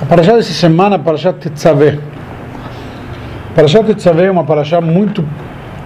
A 0.00 0.06
Parashá 0.06 0.36
dessa 0.36 0.52
semana, 0.52 0.94
a 0.94 0.98
Parashá 0.98 1.32
Tetzaveh. 1.32 1.98
A 3.50 3.54
Parashá 3.54 3.82
Tetzaveh 3.82 4.26
é 4.26 4.30
uma 4.30 4.44
Parashá 4.44 4.80
muito 4.80 5.24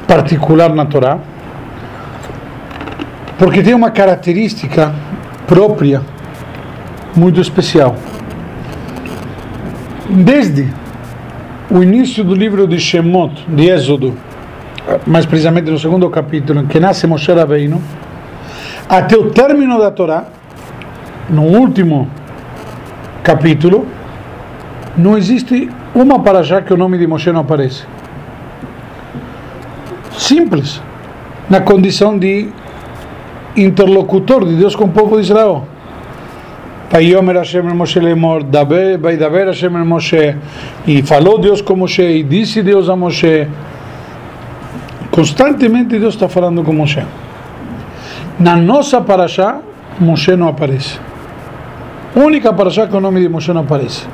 particular 0.06 0.74
na 0.74 0.84
Torá, 0.84 1.18
porque 3.38 3.62
tem 3.62 3.72
uma 3.72 3.90
característica 3.90 4.94
própria 5.46 6.02
muito 7.16 7.40
especial. 7.40 7.96
Desde 10.10 10.68
o 11.70 11.82
início 11.82 12.22
do 12.22 12.34
livro 12.34 12.66
de 12.66 12.78
Shemot, 12.78 13.46
de 13.48 13.70
Êxodo, 13.70 14.14
mais 15.06 15.24
precisamente 15.24 15.70
no 15.70 15.78
segundo 15.78 16.10
capítulo, 16.10 16.60
em 16.60 16.66
que 16.66 16.78
nasce 16.78 17.06
Moshe 17.06 17.32
Rabbeinu, 17.32 17.80
até 18.86 19.16
o 19.16 19.30
término 19.30 19.78
da 19.78 19.90
Torá, 19.90 20.26
no 21.30 21.44
último 21.44 22.10
capítulo, 23.22 23.86
não 24.96 25.16
existe 25.16 25.70
uma 25.94 26.18
paraxá 26.20 26.60
que 26.60 26.72
o 26.72 26.76
nome 26.76 26.98
de 26.98 27.06
Moshe 27.06 27.32
não 27.32 27.40
aparece. 27.40 27.84
Simples. 30.16 30.82
Na 31.48 31.60
condição 31.60 32.18
de 32.18 32.48
interlocutor 33.56 34.44
de 34.44 34.56
Deus 34.56 34.74
com 34.76 34.84
o 34.84 34.88
povo 34.88 35.16
de 35.16 35.22
Israel. 35.22 35.66
Vayomer 36.90 37.36
Hashem 37.36 37.62
Moshe 37.62 37.98
lemor, 37.98 38.44
vai 39.00 39.16
Hashem 39.16 39.70
Moshe, 39.70 40.36
e 40.86 41.02
falou 41.02 41.38
Deus 41.38 41.62
com 41.62 41.74
Moshe, 41.74 42.02
e 42.02 42.22
disse 42.22 42.62
Deus 42.62 42.90
a 42.90 42.94
Moshe. 42.94 43.48
Constantemente 45.10 45.98
Deus 45.98 46.14
está 46.14 46.28
falando 46.28 46.62
com 46.62 46.72
Moshe. 46.74 47.02
Na 48.38 48.56
nossa 48.56 49.00
paraxá, 49.00 49.60
Moshe 49.98 50.36
não 50.36 50.48
aparece. 50.48 51.00
Única 52.14 52.52
paraxá 52.52 52.86
que 52.86 52.94
o 52.94 53.00
nome 53.00 53.22
de 53.22 53.28
Moshe 53.28 53.50
não 53.54 53.62
aparece. 53.62 54.06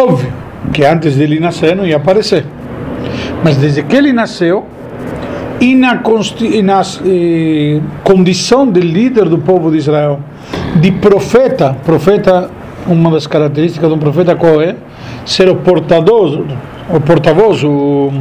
Óbvio 0.00 0.32
que 0.72 0.84
antes 0.84 1.16
dele 1.16 1.40
nascer 1.40 1.74
não 1.74 1.86
ia 1.86 1.96
aparecer. 1.96 2.44
Mas 3.42 3.56
desde 3.56 3.82
que 3.82 3.96
ele 3.96 4.12
nasceu, 4.12 4.64
e 5.60 5.74
na, 5.74 6.00
e 6.40 6.62
na 6.62 6.82
eh, 7.04 7.80
condição 8.04 8.70
de 8.70 8.80
líder 8.80 9.28
do 9.28 9.38
povo 9.38 9.70
de 9.70 9.78
Israel, 9.78 10.20
de 10.76 10.92
profeta, 10.92 11.76
profeta, 11.84 12.48
uma 12.86 13.10
das 13.10 13.26
características 13.26 13.88
de 13.88 13.94
um 13.94 13.98
profeta 13.98 14.36
qual 14.36 14.62
é? 14.62 14.76
Ser 15.26 15.48
o 15.48 15.56
portador, 15.56 16.44
o 16.88 17.00
porta-voz, 17.00 17.64
o 17.64 18.12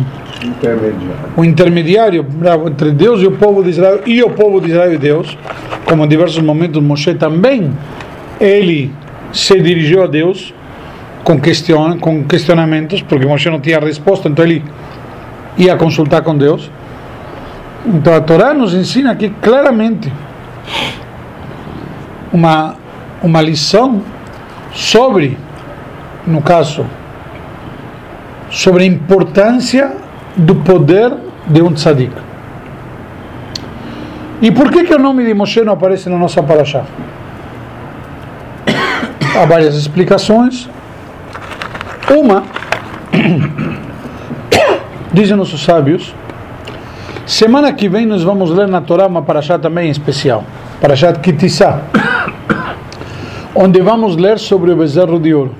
intermediário. 0.43 1.15
o 1.35 1.45
intermediário 1.45 2.23
bravo, 2.23 2.67
entre 2.67 2.91
Deus 2.91 3.21
e 3.21 3.27
o 3.27 3.33
povo 3.33 3.63
de 3.63 3.69
Israel, 3.69 4.01
e 4.05 4.23
o 4.23 4.31
povo 4.31 4.59
de 4.59 4.71
Israel 4.71 4.93
e 4.93 4.97
Deus, 4.97 5.37
como 5.85 6.03
em 6.03 6.07
diversos 6.07 6.41
momentos 6.41 6.81
Moshe 6.81 7.13
também, 7.13 7.71
ele 8.39 8.91
se 9.31 9.61
dirigiu 9.61 10.03
a 10.03 10.07
Deus 10.07 10.53
com, 11.27 11.41
question, 11.41 11.99
com 11.99 12.23
questionamentos, 12.23 13.01
porque 13.01 13.25
Moshe 13.25 13.49
não 13.49 13.59
tinha 13.59 13.81
resposta, 13.81 14.29
então 14.29 14.45
ele 14.45 14.63
ia 15.57 15.75
consultar 15.75 16.21
com 16.21 16.37
Deus. 16.37 16.71
Então 17.85 18.15
a 18.15 18.21
Torá 18.21 18.53
nos 18.53 18.73
ensina 18.73 19.11
aqui 19.11 19.29
claramente 19.41 20.09
uma, 22.31 22.75
uma 23.21 23.41
lição 23.41 24.01
sobre, 24.71 25.37
no 26.25 26.41
caso, 26.41 26.85
sobre 28.49 28.83
a 28.83 28.87
importância 28.87 29.97
do 30.37 30.55
poder 30.55 31.13
de 31.45 31.61
um 31.61 31.73
tzadik. 31.73 32.13
E 34.41 34.49
por 34.49 34.71
que, 34.71 34.85
que 34.85 34.95
o 34.95 34.99
nome 34.99 35.25
de 35.25 35.33
Moshe 35.33 35.61
não 35.61 35.73
aparece 35.73 36.07
na 36.07 36.17
nossa 36.17 36.41
paraxá? 36.41 36.85
Há 39.35 39.43
várias 39.45 39.75
explicações. 39.75 40.69
Uma, 42.09 42.43
dizem 45.11 45.35
nossos 45.35 45.61
sábios, 45.61 46.15
semana 47.25 47.73
que 47.73 47.89
vem 47.89 48.05
nós 48.05 48.23
vamos 48.23 48.49
ler 48.49 48.67
na 48.67 48.79
Torá 48.79 49.07
uma 49.07 49.21
paraxá 49.21 49.59
também 49.59 49.89
especial, 49.89 50.45
paraxá 50.79 51.11
Kitissá, 51.11 51.81
onde 53.53 53.81
vamos 53.81 54.15
ler 54.15 54.39
sobre 54.39 54.71
o 54.71 54.77
bezerro 54.77 55.19
de 55.19 55.33
ouro. 55.33 55.53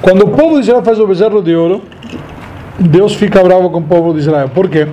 Quando 0.00 0.22
o 0.22 0.28
povo 0.28 0.54
de 0.54 0.60
Israel 0.62 0.82
faz 0.82 0.98
o 0.98 1.06
bezerro 1.06 1.42
de 1.42 1.54
ouro, 1.54 1.82
Deus 2.78 3.14
fica 3.14 3.42
bravo 3.42 3.68
com 3.68 3.80
o 3.80 3.82
povo 3.82 4.14
de 4.14 4.20
Israel. 4.20 4.48
Por 4.48 4.66
quê? 4.70 4.88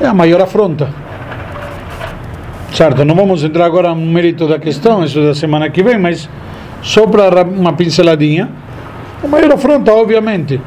É 0.00 0.06
a 0.06 0.14
maior 0.14 0.40
afronta. 0.40 0.88
Certo, 2.72 3.04
não 3.04 3.14
vamos 3.14 3.44
entrar 3.44 3.66
agora 3.66 3.94
no 3.94 4.06
mérito 4.06 4.48
da 4.48 4.58
questão, 4.58 5.04
isso 5.04 5.20
da 5.22 5.34
semana 5.34 5.68
que 5.68 5.82
vem, 5.82 5.98
mas 5.98 6.28
só 6.86 7.04
para 7.04 7.42
uma 7.42 7.72
pinceladinha. 7.72 8.48
A 9.22 9.26
maior 9.26 9.52
afronta, 9.52 9.92
obviamente. 9.92 10.60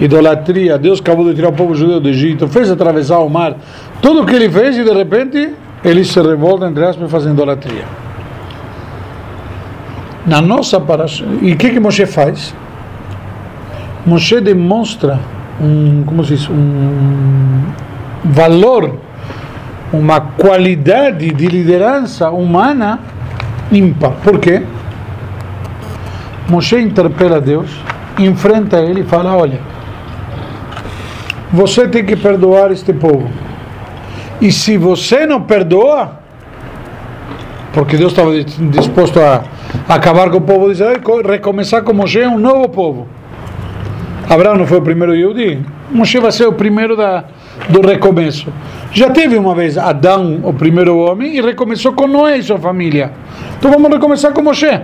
Idolatria. 0.00 0.76
Deus 0.76 1.00
acabou 1.00 1.24
de 1.28 1.34
tirar 1.34 1.48
o 1.48 1.52
povo 1.52 1.76
judeu 1.76 2.00
do 2.00 2.08
Egito, 2.08 2.48
fez 2.48 2.68
atravessar 2.68 3.20
o 3.20 3.30
mar. 3.30 3.54
Tudo 4.02 4.22
o 4.22 4.26
que 4.26 4.34
ele 4.34 4.50
fez 4.50 4.76
e 4.76 4.82
de 4.82 4.92
repente 4.92 5.54
ele 5.84 6.04
se 6.04 6.20
revolta, 6.20 6.66
entre 6.66 6.84
aspas, 6.84 7.08
e 7.08 7.10
faz 7.10 7.24
idolatria. 7.24 7.84
Na 10.26 10.40
nossa 10.40 10.80
paraxá. 10.80 11.24
E 11.40 11.52
o 11.52 11.56
que, 11.56 11.70
que 11.70 11.78
Moshe 11.78 12.04
faz? 12.04 12.52
Moshe 14.04 14.40
demonstra 14.40 15.20
um, 15.60 16.02
como 16.04 16.24
se 16.24 16.34
diz, 16.34 16.48
um 16.48 17.62
valor, 18.24 18.96
uma 19.92 20.20
qualidade 20.20 21.30
de 21.30 21.46
liderança 21.46 22.28
humana 22.30 22.98
ímpar. 23.70 24.12
Por 24.24 24.40
quê? 24.40 24.62
Moshe 26.50 26.76
interpela 26.80 27.40
Deus, 27.40 27.70
enfrenta 28.18 28.80
ele 28.80 29.02
e 29.02 29.04
fala: 29.04 29.36
Olha, 29.36 29.60
você 31.52 31.86
tem 31.86 32.04
que 32.04 32.16
perdoar 32.16 32.72
este 32.72 32.92
povo. 32.92 33.30
E 34.40 34.50
se 34.50 34.76
você 34.76 35.26
não 35.26 35.42
perdoa, 35.42 36.18
porque 37.72 37.96
Deus 37.96 38.12
estava 38.12 38.32
disposto 38.70 39.20
a 39.20 39.44
acabar 39.88 40.28
com 40.28 40.38
o 40.38 40.40
povo 40.40 40.66
de 40.66 40.72
Israel 40.72 40.98
recomeçar 41.24 41.82
com 41.82 41.92
Moshe 41.92 42.20
um 42.26 42.38
novo 42.38 42.68
povo. 42.68 43.06
Abraão 44.28 44.56
não 44.56 44.66
foi 44.66 44.78
o 44.78 44.82
primeiro 44.82 45.14
Yehudi? 45.14 45.60
Moshe 45.90 46.18
vai 46.18 46.32
ser 46.32 46.46
o 46.46 46.52
primeiro 46.52 46.96
da, 46.96 47.24
do 47.68 47.80
recomeço. 47.80 48.52
Já 48.92 49.10
teve 49.10 49.36
uma 49.36 49.54
vez 49.54 49.78
Adão, 49.78 50.40
o 50.42 50.52
primeiro 50.52 50.98
homem, 50.98 51.36
e 51.36 51.40
recomeçou 51.40 51.92
com 51.92 52.08
Noé 52.08 52.38
e 52.38 52.42
sua 52.42 52.58
família. 52.58 53.12
Então 53.58 53.70
vamos 53.70 53.90
recomeçar 53.90 54.32
com 54.32 54.42
Moshe. 54.42 54.80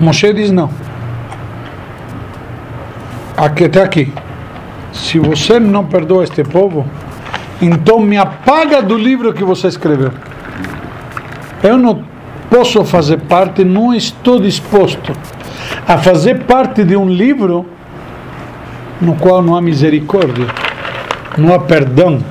Moshe 0.00 0.32
diz 0.32 0.50
não. 0.50 0.70
Aqui, 3.36 3.64
até 3.64 3.82
aqui. 3.82 4.12
Se 4.92 5.18
você 5.18 5.58
não 5.58 5.84
perdoa 5.84 6.24
este 6.24 6.44
povo, 6.44 6.86
então 7.60 8.00
me 8.00 8.16
apaga 8.16 8.82
do 8.82 8.96
livro 8.96 9.32
que 9.32 9.44
você 9.44 9.68
escreveu. 9.68 10.12
Eu 11.62 11.78
não 11.78 12.04
posso 12.50 12.84
fazer 12.84 13.18
parte, 13.18 13.64
não 13.64 13.94
estou 13.94 14.38
disposto 14.38 15.12
a 15.86 15.96
fazer 15.96 16.44
parte 16.44 16.84
de 16.84 16.96
um 16.96 17.08
livro 17.08 17.66
no 19.00 19.14
qual 19.16 19.42
não 19.42 19.56
há 19.56 19.62
misericórdia, 19.62 20.46
não 21.38 21.54
há 21.54 21.58
perdão. 21.58 22.22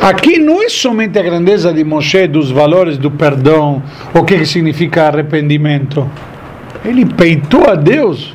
Aqui 0.00 0.38
não 0.38 0.62
é 0.62 0.68
somente 0.70 1.18
a 1.18 1.22
grandeza 1.22 1.74
de 1.74 1.84
Moshe 1.84 2.26
dos 2.26 2.50
valores 2.50 2.96
do 2.96 3.10
perdão, 3.10 3.82
o 4.14 4.24
que 4.24 4.46
significa 4.46 5.08
arrependimento. 5.08 6.10
Ele 6.82 7.04
peitou 7.04 7.68
a 7.68 7.74
Deus 7.74 8.34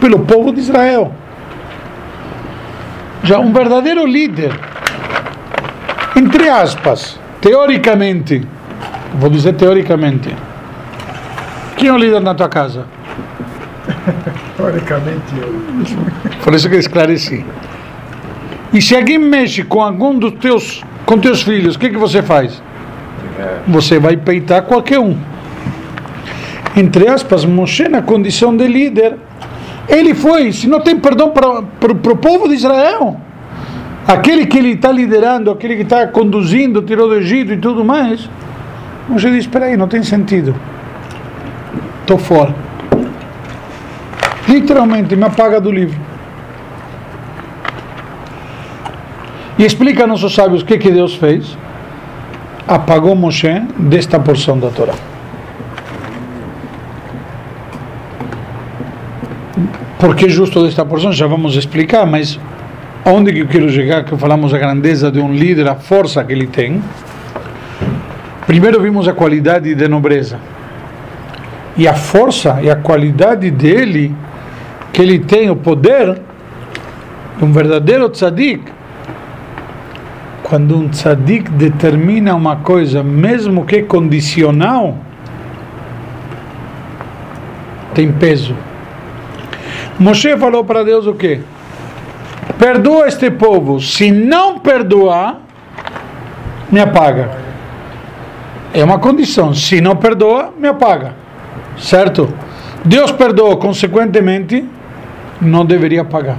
pelo 0.00 0.18
povo 0.20 0.52
de 0.52 0.58
Israel. 0.58 1.14
Já 3.22 3.38
um 3.38 3.52
verdadeiro 3.52 4.04
líder, 4.04 4.52
entre 6.16 6.48
aspas, 6.48 7.16
teoricamente, 7.40 8.44
vou 9.14 9.30
dizer 9.30 9.52
teoricamente, 9.52 10.34
quem 11.76 11.88
é 11.90 11.92
o 11.92 11.96
líder 11.96 12.20
na 12.20 12.34
tua 12.34 12.48
casa? 12.48 12.86
teoricamente 14.56 15.32
eu. 15.40 15.62
Por 16.42 16.54
isso 16.54 16.68
que 16.68 16.74
eu 16.74 16.80
esclareci. 16.80 17.44
E 18.72 18.80
se 18.80 18.94
alguém 18.94 19.18
mexe 19.18 19.62
com 19.62 19.82
algum 19.82 20.18
dos 20.18 20.32
teus, 20.32 20.82
com 21.04 21.18
teus 21.18 21.42
filhos, 21.42 21.74
o 21.74 21.78
que, 21.78 21.90
que 21.90 21.98
você 21.98 22.22
faz? 22.22 22.62
Você 23.68 23.98
vai 23.98 24.16
peitar 24.16 24.62
qualquer 24.62 24.98
um. 24.98 25.16
Entre 26.74 27.06
aspas, 27.06 27.44
Moshe 27.44 27.86
na 27.88 28.00
condição 28.00 28.56
de 28.56 28.66
líder, 28.66 29.16
ele 29.88 30.14
foi, 30.14 30.52
se 30.52 30.66
não 30.66 30.80
tem 30.80 30.98
perdão 30.98 31.30
para 31.30 31.92
o 31.92 32.16
povo 32.16 32.48
de 32.48 32.54
Israel, 32.54 33.16
aquele 34.06 34.46
que 34.46 34.56
ele 34.56 34.70
está 34.70 34.90
liderando, 34.90 35.50
aquele 35.50 35.76
que 35.76 35.82
está 35.82 36.06
conduzindo, 36.06 36.80
tirou 36.80 37.08
do 37.08 37.16
Egito 37.16 37.52
e 37.52 37.58
tudo 37.58 37.84
mais, 37.84 38.28
Moshe 39.06 39.28
diz, 39.28 39.40
espera 39.40 39.66
aí, 39.66 39.76
não 39.76 39.88
tem 39.88 40.02
sentido. 40.02 40.54
Estou 42.00 42.18
fora. 42.18 42.54
Literalmente, 44.48 45.14
me 45.14 45.24
apaga 45.24 45.60
do 45.60 45.70
livro. 45.70 46.11
E 49.62 49.64
explica 49.64 50.02
a 50.02 50.06
nossos 50.08 50.34
sábios 50.34 50.62
o 50.62 50.64
que, 50.64 50.76
que 50.76 50.90
Deus 50.90 51.14
fez. 51.14 51.56
apagou 52.66 53.14
Moshe 53.14 53.62
desta 53.78 54.18
porção 54.18 54.58
da 54.58 54.70
Torá. 54.70 54.92
Por 60.00 60.16
que 60.16 60.28
justo 60.28 60.64
desta 60.64 60.84
porção? 60.84 61.12
Já 61.12 61.28
vamos 61.28 61.54
explicar, 61.54 62.04
mas 62.04 62.40
onde 63.04 63.32
que 63.32 63.38
eu 63.38 63.46
quero 63.46 63.70
chegar, 63.70 64.04
que 64.04 64.16
falamos 64.16 64.52
a 64.52 64.58
grandeza 64.58 65.12
de 65.12 65.20
um 65.20 65.32
líder, 65.32 65.68
a 65.68 65.76
força 65.76 66.24
que 66.24 66.32
ele 66.32 66.48
tem. 66.48 66.82
Primeiro 68.48 68.80
vimos 68.80 69.06
a 69.06 69.12
qualidade 69.12 69.72
de 69.76 69.86
nobreza. 69.86 70.40
E 71.76 71.86
a 71.86 71.94
força 71.94 72.58
e 72.60 72.68
a 72.68 72.74
qualidade 72.74 73.48
dele, 73.48 74.12
que 74.92 75.00
ele 75.00 75.20
tem 75.20 75.50
o 75.50 75.54
poder, 75.54 76.20
um 77.40 77.52
verdadeiro 77.52 78.08
tzadik, 78.08 78.81
quando 80.52 80.76
um 80.76 80.86
tzadik 80.86 81.50
determina 81.50 82.34
uma 82.34 82.56
coisa, 82.56 83.02
mesmo 83.02 83.64
que 83.64 83.84
condicional, 83.84 84.98
tem 87.94 88.12
peso. 88.12 88.54
Moshe 89.98 90.36
falou 90.36 90.62
para 90.62 90.84
Deus 90.84 91.06
o 91.06 91.14
quê? 91.14 91.40
Perdoa 92.58 93.08
este 93.08 93.30
povo. 93.30 93.80
Se 93.80 94.10
não 94.10 94.58
perdoar, 94.58 95.40
me 96.70 96.80
apaga. 96.80 97.30
É 98.74 98.84
uma 98.84 98.98
condição. 98.98 99.54
Se 99.54 99.80
não 99.80 99.96
perdoa, 99.96 100.52
me 100.58 100.68
apaga. 100.68 101.14
Certo? 101.78 102.28
Deus 102.84 103.10
perdoa, 103.10 103.56
consequentemente, 103.56 104.68
não 105.40 105.64
deveria 105.64 106.04
pagar. 106.04 106.36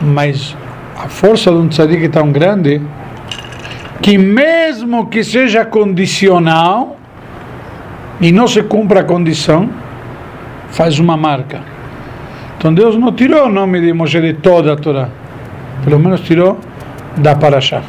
Mas 0.00 0.56
a 0.96 1.08
força 1.08 1.50
de 1.50 1.56
um 1.56 1.68
tzadik 1.68 2.04
é 2.04 2.08
tão 2.08 2.30
grande 2.30 2.80
que 4.00 4.16
mesmo 4.18 5.06
que 5.06 5.24
seja 5.24 5.64
condicional 5.64 6.96
e 8.20 8.30
não 8.30 8.46
se 8.46 8.62
cumpra 8.62 9.00
a 9.00 9.04
condição, 9.04 9.68
faz 10.70 10.98
uma 10.98 11.16
marca. 11.16 11.60
Então 12.58 12.72
Deus 12.72 12.96
não 12.96 13.12
tirou 13.12 13.46
o 13.46 13.48
nome 13.48 13.80
de 13.80 13.92
Moshe 13.92 14.20
de 14.20 14.34
toda 14.34 14.72
a 14.72 14.76
Torá, 14.76 15.08
pelo 15.84 15.98
menos 15.98 16.20
tirou 16.20 16.58
da 17.16 17.34
Parashá. 17.34 17.82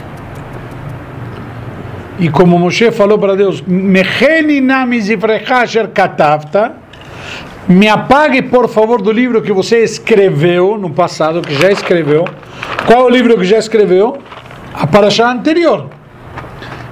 E 2.17 2.29
como 2.29 2.57
Moshe 2.57 2.91
falou 2.91 3.19
para 3.19 3.35
Deus, 3.35 3.61
me 7.67 7.87
apague 7.89 8.41
por 8.41 8.69
favor 8.69 9.01
do 9.01 9.11
livro 9.11 9.41
que 9.41 9.51
você 9.51 9.83
escreveu 9.83 10.77
no 10.77 10.91
passado, 10.91 11.41
que 11.41 11.53
já 11.55 11.71
escreveu. 11.71 12.25
Qual 12.85 12.99
é 12.99 13.03
o 13.03 13.09
livro 13.09 13.37
que 13.37 13.45
já 13.45 13.57
escreveu? 13.57 14.19
A 14.73 14.85
Parashá 14.85 15.31
anterior. 15.31 15.89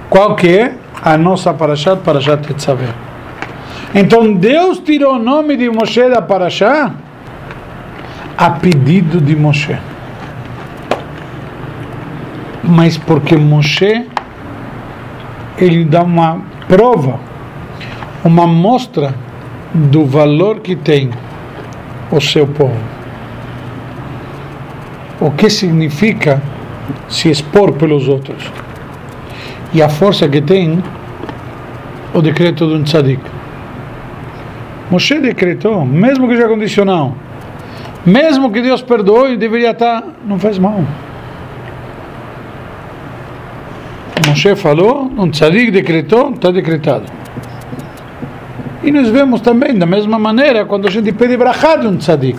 Qual 0.08 0.34
que 0.34 0.48
é? 0.48 0.74
A 1.02 1.16
nossa 1.16 1.52
Parashá, 1.52 1.96
Parashá 1.96 2.36
Tetzaveh. 2.36 2.92
Então 3.94 4.34
Deus 4.34 4.80
tirou 4.80 5.14
o 5.14 5.18
nome 5.18 5.56
de 5.56 5.70
Moshe 5.70 6.08
da 6.08 6.20
Parashá 6.20 6.92
a 8.36 8.50
pedido 8.50 9.20
de 9.20 9.36
Moshe. 9.36 9.76
Mas 12.62 12.98
porque 12.98 13.36
Moshe 13.36 14.06
ele 15.58 15.84
dá 15.84 16.02
uma 16.02 16.42
prova, 16.66 17.20
uma 18.24 18.46
mostra 18.46 19.14
do 19.72 20.04
valor 20.04 20.60
que 20.60 20.74
tem 20.74 21.10
o 22.10 22.20
seu 22.20 22.46
povo. 22.46 22.93
O 25.24 25.30
que 25.30 25.48
significa 25.48 26.42
se 27.08 27.30
expor 27.30 27.72
pelos 27.72 28.08
outros. 28.08 28.52
E 29.72 29.80
a 29.82 29.88
força 29.88 30.28
que 30.28 30.42
tem 30.42 30.84
o 32.12 32.20
decreto 32.20 32.66
de 32.66 32.74
um 32.74 32.82
tzadik. 32.84 33.22
Moshe 34.90 35.18
decretou, 35.18 35.82
mesmo 35.86 36.28
que 36.28 36.36
já 36.36 36.46
condicional, 36.46 37.16
mesmo 38.04 38.52
que 38.52 38.60
Deus 38.60 38.82
perdoe, 38.82 39.38
deveria 39.38 39.70
estar, 39.70 40.04
não 40.26 40.38
faz 40.38 40.58
mal. 40.58 40.84
Moshe 44.28 44.54
falou, 44.56 45.10
um 45.16 45.30
tzadik 45.30 45.70
decretou, 45.70 46.32
está 46.32 46.50
decretado. 46.50 47.06
E 48.82 48.92
nós 48.92 49.08
vemos 49.08 49.40
também, 49.40 49.74
da 49.74 49.86
mesma 49.86 50.18
maneira, 50.18 50.66
quando 50.66 50.86
a 50.86 50.90
gente 50.90 51.10
pede 51.12 51.34
brachá 51.38 51.76
de 51.76 51.86
um 51.86 51.96
tzadik. 51.96 52.38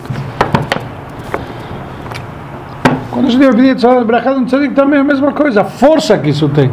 Quando 3.15 3.27
a 3.27 3.31
gente 3.31 3.39
pede 3.79 4.03
brachá 4.03 4.33
de 4.33 4.39
um 4.39 4.45
tzadik, 4.45 4.73
também 4.73 4.97
é 4.97 5.01
a 5.01 5.06
mesma 5.06 5.31
coisa, 5.31 5.62
a 5.62 5.63
força 5.63 6.17
que 6.17 6.31
isso 6.31 6.50
tem. 6.50 6.69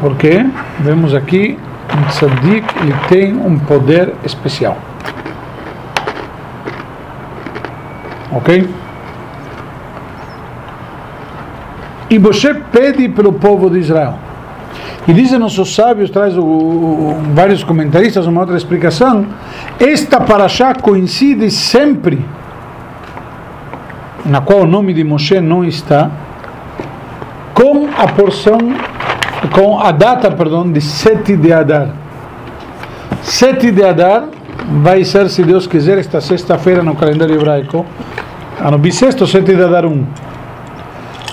Porque 0.00 0.44
vemos 0.80 1.14
aqui, 1.14 1.56
um 1.96 2.08
tzadik, 2.08 2.66
ele 2.80 2.94
tem 3.08 3.36
um 3.36 3.56
poder 3.56 4.14
especial. 4.24 4.76
Ok? 8.32 8.68
E 12.10 12.18
Moshe 12.18 12.52
pede 12.72 13.08
pelo 13.10 13.32
povo 13.32 13.70
de 13.70 13.78
Israel. 13.78 14.18
E 15.06 15.12
dizem 15.12 15.38
nossos 15.38 15.72
sábios, 15.72 16.10
traz 16.10 16.36
o, 16.36 16.42
o, 16.42 17.22
vários 17.32 17.62
comentaristas 17.62 18.26
uma 18.26 18.40
outra 18.40 18.56
explicação, 18.56 19.24
esta 19.78 20.20
paraxá 20.20 20.74
coincide 20.74 21.48
sempre, 21.48 22.24
na 24.24 24.40
qual 24.40 24.60
o 24.60 24.66
nome 24.66 24.92
de 24.92 25.02
Moshe 25.04 25.40
não 25.40 25.64
está, 25.64 26.10
com 27.54 27.88
a 27.96 28.06
porção, 28.08 28.58
com 29.52 29.78
a 29.78 29.92
data, 29.92 30.30
perdão, 30.30 30.70
de 30.70 30.80
7 30.80 31.36
de 31.36 31.52
Adar. 31.52 31.88
7 33.22 33.70
de 33.70 33.82
Adar 33.82 34.24
vai 34.82 35.04
ser, 35.04 35.28
se 35.28 35.42
Deus 35.42 35.66
quiser, 35.66 35.98
esta 35.98 36.20
sexta-feira 36.20 36.82
no 36.82 36.94
calendário 36.94 37.34
hebraico, 37.34 37.84
ano 38.60 38.78
bissexto, 38.78 39.26
7 39.26 39.54
de 39.54 39.62
Adar 39.62 39.86
1. 39.86 40.06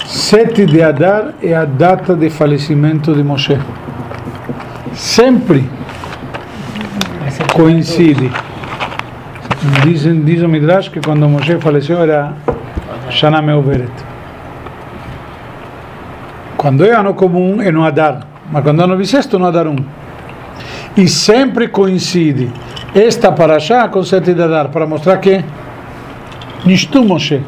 7 0.05 0.65
de 0.65 0.81
Adar 0.81 1.33
é 1.41 1.53
a 1.53 1.65
data 1.65 2.15
de 2.15 2.29
falecimento 2.29 3.13
de 3.13 3.23
Moshe. 3.23 3.57
Sempre 4.93 5.69
coincide. 7.53 8.31
Dizem, 9.83 10.21
diz 10.21 10.41
o 10.43 10.47
Midrash 10.47 10.89
que 10.89 10.99
quando 10.99 11.27
Moshe 11.27 11.57
faleceu 11.59 11.99
era 11.99 12.33
Shana 13.09 13.41
Meuveret. 13.41 13.91
Quando 16.57 16.83
é 16.85 16.91
ano 16.91 17.13
comum 17.13 17.61
é 17.61 17.71
no 17.71 17.83
Adar, 17.85 18.25
mas 18.51 18.63
quando 18.63 18.81
é 18.81 18.85
ano 18.85 18.97
bissexto, 18.97 19.37
no 19.37 19.45
Adar 19.45 19.67
1. 19.67 19.75
E 20.97 21.07
sempre 21.07 21.67
coincide 21.67 22.51
esta 22.95 23.31
paraxá 23.31 23.87
com 23.89 24.03
7 24.03 24.33
de 24.33 24.41
Adar, 24.41 24.69
para 24.69 24.87
mostrar 24.87 25.17
que 25.17 25.43
Nishtu 26.65 27.03
Moshe. 27.03 27.41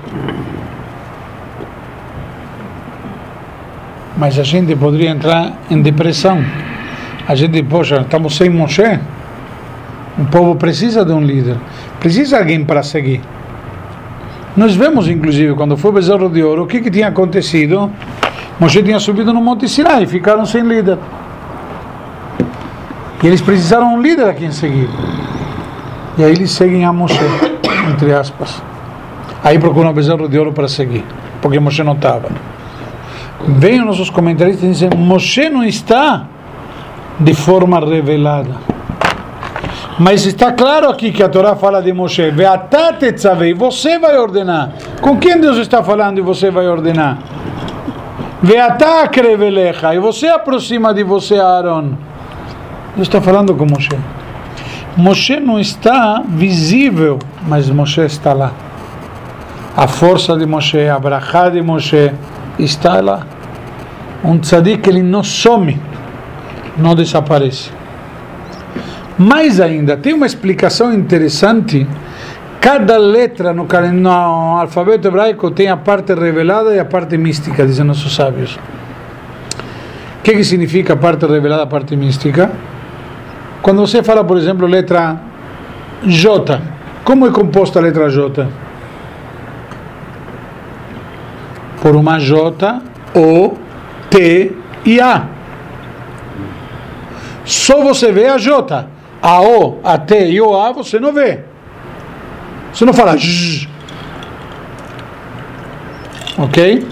Mas 4.15 4.38
a 4.38 4.43
gente 4.43 4.75
poderia 4.75 5.10
entrar 5.10 5.53
em 5.72 5.81
depressão. 5.81 6.43
A 7.27 7.36
gente, 7.36 7.63
poxa, 7.63 8.01
estamos 8.01 8.36
sem 8.36 8.50
Moshe. 8.50 9.00
O 10.17 10.25
povo 10.25 10.55
precisa 10.55 11.03
de 11.03 11.13
um 11.13 11.22
líder, 11.22 11.57
precisa 12.00 12.36
de 12.36 12.41
alguém 12.41 12.63
para 12.63 12.83
seguir. 12.83 13.22
Nós 14.59 14.75
vemos, 14.75 15.07
inclusive, 15.07 15.53
quando 15.53 15.77
foi 15.77 15.89
o 15.89 15.93
bezerro 15.93 16.29
de 16.29 16.43
ouro, 16.43 16.63
o 16.63 16.67
que, 16.67 16.81
que 16.81 16.91
tinha 16.91 17.07
acontecido? 17.07 17.89
Moshe 18.59 18.83
tinha 18.83 18.99
subido 18.99 19.31
no 19.31 19.39
Monte 19.39 19.69
Sinai 19.69 20.05
ficaram 20.05 20.45
sem 20.45 20.63
líder. 20.63 20.97
E 23.23 23.27
eles 23.27 23.39
precisaram 23.39 23.95
um 23.95 24.01
líder 24.01 24.27
a 24.27 24.33
quem 24.33 24.51
seguir. 24.51 24.89
E 26.17 26.25
aí 26.25 26.31
eles 26.33 26.51
seguem 26.51 26.83
a 26.83 26.91
Moshe, 26.91 27.17
entre 27.89 28.11
aspas. 28.11 28.61
Aí 29.45 29.57
procuram 29.57 29.91
o 29.91 29.93
bezerro 29.93 30.27
de 30.27 30.37
ouro 30.37 30.51
para 30.51 30.67
seguir, 30.67 31.05
porque 31.41 31.57
Moshe 31.57 31.81
não 31.81 31.93
estava. 31.93 32.27
Vêm 33.47 33.79
os 33.79 33.85
nossos 33.85 34.09
comentaristas 34.09 34.65
e 34.65 34.71
dizem: 34.71 34.89
Moshe 34.93 35.49
não 35.49 35.63
está 35.63 36.25
de 37.17 37.33
forma 37.33 37.79
revelada. 37.79 38.57
Mas 40.00 40.25
está 40.25 40.53
claro 40.53 40.89
aqui 40.89 41.12
que 41.12 41.22
a 41.22 41.27
Torá 41.27 41.58
fala 41.58 41.82
de 41.82 41.91
Moshe: 41.91 42.32
Veatatetzavei, 42.32 43.53
você 43.53 44.00
vai 44.00 44.18
ordenar. 44.18 44.72
Com 45.01 45.18
quem 45.18 45.41
Deus 45.41 45.58
está 45.58 45.84
falando 45.84 46.20
e 46.20 46.22
você 46.22 46.50
vai 46.50 46.70
ordenar? 46.70 47.18
Veatakrevelecha, 48.41 49.94
e 49.94 50.00
você 50.00 50.27
aproxima 50.27 50.94
de 50.94 51.03
você 51.03 51.36
Aaron. 51.36 51.98
Deus 52.96 53.10
está 53.10 53.20
falando 53.20 53.53
com 53.53 53.65
Moshe. 53.65 53.89
Moshe 54.96 55.38
não 55.38 55.60
está 55.60 56.24
visível, 56.25 57.20
mas 57.46 57.70
Moshe 57.70 58.00
está 58.01 58.32
lá. 58.32 58.53
A 59.75 59.86
força 59.86 60.38
de 60.38 60.46
Moshe, 60.46 60.88
a 60.88 60.98
brachá 60.98 61.50
de 61.50 61.62
Moshe 61.62 62.12
está 62.58 63.01
lá. 63.01 63.27
Um 64.24 64.38
tzadik 64.39 64.88
ele 64.88 65.03
não 65.03 65.24
some, 65.24 65.77
não 66.77 66.96
desaparece. 66.96 67.78
Mais 69.19 69.59
ainda, 69.59 69.95
tem 69.97 70.13
uma 70.13 70.25
explicação 70.25 70.93
interessante 70.93 71.85
Cada 72.59 72.97
letra 72.97 73.53
no, 73.53 73.65
no 73.93 74.09
alfabeto 74.09 75.07
hebraico 75.07 75.49
tem 75.51 75.69
a 75.69 75.77
parte 75.77 76.13
revelada 76.13 76.75
e 76.75 76.79
a 76.79 76.83
parte 76.83 77.17
mística, 77.17 77.65
dizem 77.65 77.85
nossos 77.85 78.13
sábios. 78.13 78.59
O 80.19 80.21
que, 80.21 80.33
que 80.33 80.43
significa 80.43 80.97
parte 80.97 81.25
revelada 81.25 81.65
parte 81.67 81.95
mística? 81.95 82.51
Quando 83.61 83.79
você 83.79 84.03
fala, 84.03 84.25
por 84.25 84.38
exemplo, 84.38 84.67
letra 84.67 85.21
J, 86.05 86.61
como 87.05 87.27
é 87.27 87.31
composta 87.31 87.79
a 87.79 87.81
letra 87.81 88.09
J? 88.09 88.45
Por 91.81 91.95
uma 91.95 92.19
J, 92.19 92.81
O, 93.15 93.57
T 94.09 94.51
e 94.85 94.99
A. 94.99 95.27
Só 97.45 97.81
você 97.81 98.11
vê 98.11 98.27
a 98.27 98.38
J. 98.38 98.85
A 99.21 99.41
O, 99.41 99.79
a 99.83 99.97
T 99.97 100.29
e 100.29 100.41
o 100.41 100.55
A 100.55 100.71
você 100.71 100.99
não 100.99 101.13
vê. 101.13 101.39
Você 102.73 102.85
não 102.85 102.93
fala 102.93 103.17
J. 103.17 103.67
Ok? 106.38 106.88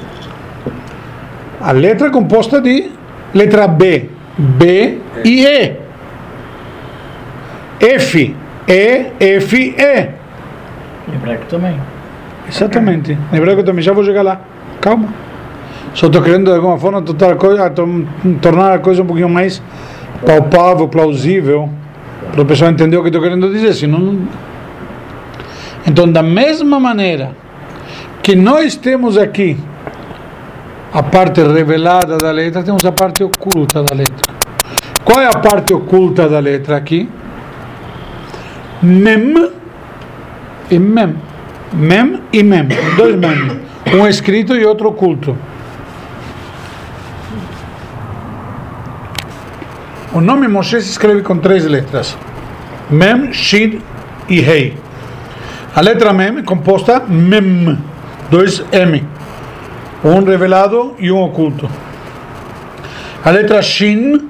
A 1.62 1.72
letra 1.72 2.08
é 2.08 2.12
composta 2.12 2.60
de 2.62 2.92
letra 3.34 3.68
B, 3.68 4.10
B 4.38 5.00
e 5.24 5.46
E. 5.46 5.76
F, 7.80 8.36
E, 8.68 9.06
F, 9.20 9.76
E. 9.78 10.10
Hebraico 11.14 11.46
também. 11.46 11.80
Exatamente. 12.50 13.18
Em 13.32 13.36
hebraico 13.36 13.64
também. 13.64 13.82
Já 13.82 13.94
vou 13.94 14.04
chegar 14.04 14.22
lá. 14.22 14.42
Calma. 14.82 15.08
Só 15.94 16.08
estou 16.08 16.22
querendo 16.22 16.46
de 16.46 16.56
alguma 16.56 16.78
forma 16.78 17.02
tornar 18.42 18.74
a 18.74 18.80
coisa 18.80 19.02
um 19.02 19.06
pouquinho 19.06 19.30
mais 19.30 19.62
palpável, 20.26 20.88
plausível, 20.88 21.70
para 22.32 22.42
o 22.42 22.46
pessoal 22.46 22.72
entender 22.72 22.98
o 22.98 23.02
que 23.02 23.10
estou 23.10 23.22
querendo 23.22 23.52
dizer. 23.52 23.74
Senão, 23.74 24.20
então, 25.86 26.12
da 26.12 26.22
mesma 26.22 26.80
maneira 26.80 27.32
que 28.22 28.36
nós 28.36 28.76
temos 28.76 29.18
aqui 29.18 29.58
a 30.94 31.02
parte 31.02 31.42
revelada 31.42 32.18
da 32.18 32.32
letra, 32.32 32.64
temos 32.64 32.84
a 32.86 32.92
parte 32.92 33.24
oculta 33.24 33.84
da 33.84 33.96
letra. 33.96 34.34
Qual 35.04 35.22
é 35.22 35.26
a 35.26 35.40
parte 35.40 35.74
oculta 35.74 36.28
da 36.28 36.40
letra 36.40 36.76
aqui? 36.76 37.10
Mem 38.82 39.50
e 40.70 40.78
mem. 40.78 41.16
Mem 41.74 42.22
e 42.34 42.44
mem. 42.44 42.68
Dois 42.98 43.16
mem. 43.16 43.62
Um 43.94 44.06
escrito 44.08 44.56
e 44.56 44.66
outro 44.66 44.90
oculto. 44.90 45.38
O 50.18 50.20
nome 50.20 50.48
Moshe 50.48 50.82
se 50.82 50.90
escreve 50.90 51.22
com 51.22 51.38
três 51.38 51.64
letras: 51.64 52.18
Mem, 52.90 53.32
Shin 53.32 53.80
e 54.28 54.42
Rei. 54.42 54.76
A 55.76 55.80
letra 55.80 56.12
Mem 56.12 56.40
é 56.40 56.42
composta 56.42 57.04
Mem, 57.08 57.78
dois 58.28 58.66
M, 58.72 59.06
um 60.04 60.24
revelado 60.24 60.96
e 60.98 61.12
um 61.12 61.22
oculto. 61.22 61.70
A 63.24 63.30
letra 63.30 63.62
Shin, 63.62 64.28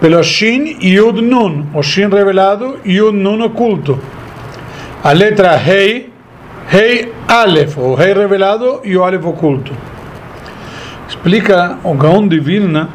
pelo 0.00 0.20
Shin 0.24 0.78
e 0.80 0.96
Yud 0.96 1.22
Nun, 1.22 1.66
o 1.72 1.80
Shin 1.80 2.08
revelado 2.08 2.80
e 2.84 3.00
o 3.00 3.12
Nun 3.12 3.40
oculto. 3.44 3.96
A 5.04 5.12
letra 5.12 5.54
Rei, 5.54 6.12
Rei 6.66 7.12
Aleph, 7.28 7.78
o 7.78 7.94
Rei 7.94 8.14
revelado 8.14 8.80
e 8.82 8.96
o 8.96 9.04
Aleph 9.04 9.24
oculto. 9.24 9.72
Explica 11.08 11.78
o 11.84 11.94
Gaon 11.94 12.26
de 12.26 12.40
Vilna, 12.40 12.88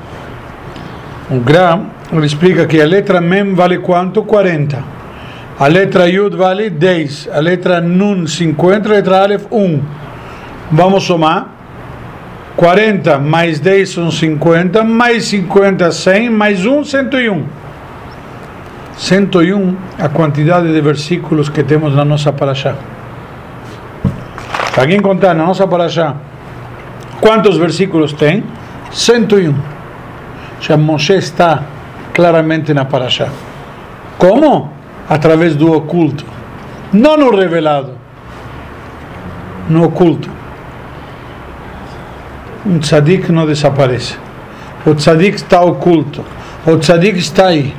o 1.32 1.40
Gram, 1.40 1.98
ele 2.18 2.26
explica 2.26 2.66
que 2.66 2.82
a 2.82 2.86
letra 2.86 3.22
Mem 3.22 3.54
vale 3.54 3.78
quanto? 3.78 4.24
40. 4.24 4.84
A 5.60 5.68
letra 5.68 6.08
Yud 6.10 6.36
vale 6.36 6.70
10. 6.70 7.30
A 7.32 7.40
letra 7.40 7.80
Nun 7.82 8.26
50. 8.26 8.90
A 8.90 8.92
letra 8.94 9.24
Aleph 9.24 9.46
1. 9.52 9.82
Vamos 10.72 11.04
somar. 11.04 11.56
40 12.56 13.20
mais 13.20 13.60
10 13.60 13.90
são 13.90 14.12
50. 14.12 14.84
Mais 14.84 15.26
50, 15.26 15.92
100. 15.92 16.30
Mais 16.30 16.66
1, 16.66 16.84
101. 16.84 17.46
101 18.98 19.76
a 19.98 20.10
quantidade 20.10 20.74
de 20.74 20.82
versículos 20.82 21.48
que 21.48 21.64
temos 21.64 21.96
na 21.96 22.04
nossa 22.04 22.34
paraxá. 22.34 22.76
Para 24.74 24.88
quem 24.88 25.00
contar 25.00 25.34
na 25.34 25.46
nossa 25.46 25.68
paraxá 25.68 26.16
quantos 27.22 27.58
versículos 27.58 28.14
tem? 28.14 28.44
101. 28.92 29.54
Já 30.60 30.76
Moshe 30.76 31.14
está 31.14 31.64
claramente 32.20 32.74
na 32.74 32.84
Parashá. 32.84 33.30
Como? 34.18 34.74
Através 35.08 35.56
do 35.56 35.72
oculto. 35.72 36.26
Não 36.92 37.16
no 37.16 37.34
revelado. 37.34 37.94
No 39.70 39.86
oculto. 39.86 40.30
Um 42.66 42.78
tzadik 42.78 43.32
não 43.32 43.46
desaparece. 43.46 44.18
O 44.86 44.94
tzadik 44.94 45.38
está 45.38 45.62
oculto. 45.62 46.26
O 46.68 46.76
tzadik 46.76 47.18
está 47.18 47.48
aí. 47.48 47.74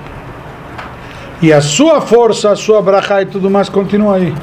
E 1.42 1.52
a 1.52 1.60
sua 1.60 2.00
força, 2.00 2.50
a 2.50 2.56
sua 2.56 2.80
brachá 2.80 3.20
e 3.20 3.26
tudo 3.26 3.50
mais 3.50 3.68
continua 3.68 4.16
aí. 4.16 4.34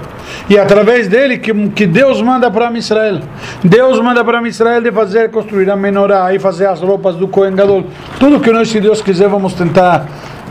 E 0.49 0.57
através 0.57 1.07
dele 1.07 1.37
que, 1.37 1.53
que 1.69 1.85
Deus 1.85 2.21
manda 2.21 2.49
para 2.49 2.71
Israel. 2.77 3.19
Deus 3.63 3.99
manda 3.99 4.23
para 4.23 4.45
Israel 4.47 4.81
de 4.81 4.91
fazer, 4.91 5.29
construir 5.29 5.69
a 5.69 5.75
menorá 5.75 6.33
e 6.33 6.39
fazer 6.39 6.67
as 6.67 6.81
roupas 6.81 7.15
do 7.15 7.27
Kohen 7.27 7.55
Gadol. 7.55 7.85
Tudo 8.19 8.39
que 8.39 8.51
nós, 8.51 8.69
se 8.69 8.79
Deus 8.79 9.01
quiser, 9.01 9.27
vamos 9.27 9.53
tentar 9.53 10.07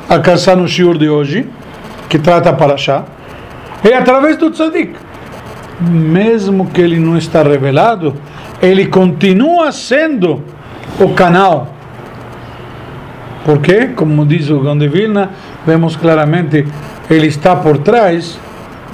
alcançar 0.09 0.56
no 0.56 0.68
shiur 0.68 0.99
de 0.99 1.09
hoje, 1.09 1.49
que 2.09 2.18
trata 2.18 2.52
para 2.52 2.76
já. 2.76 3.04
É 3.83 3.95
através 3.95 4.37
do 4.37 4.50
tzadik. 4.50 4.95
Mesmo 5.80 6.66
que 6.66 6.80
ele 6.80 6.99
não 6.99 7.18
está 7.18 7.42
revelado, 7.42 8.14
ele 8.62 8.87
continua 8.87 9.73
sendo 9.73 10.42
o 10.99 11.11
canal. 11.11 11.68
Porque, 13.45 13.88
como 13.88 14.26
diz 14.26 14.50
o 14.50 14.59
Gonde 14.59 14.88
Vilna, 14.88 15.30
vemos 15.66 15.95
claramente, 15.95 16.66
ele 17.09 17.26
está 17.26 17.54
por 17.54 17.78
trás 17.78 18.38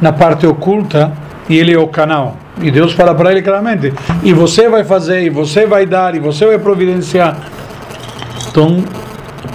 na 0.02 0.12
parte 0.12 0.46
oculta 0.46 1.12
e 1.48 1.56
ele 1.56 1.72
é 1.72 1.78
o 1.78 1.86
canal. 1.86 2.36
E 2.60 2.70
Deus 2.70 2.92
fala 2.92 3.14
para 3.14 3.30
ele 3.30 3.40
claramente: 3.40 3.92
e 4.22 4.32
você 4.34 4.68
vai 4.68 4.84
fazer, 4.84 5.22
e 5.22 5.30
você 5.30 5.64
vai 5.64 5.86
dar, 5.86 6.14
e 6.14 6.18
você 6.18 6.44
vai 6.44 6.58
providenciar. 6.58 7.36
Então, 8.50 8.84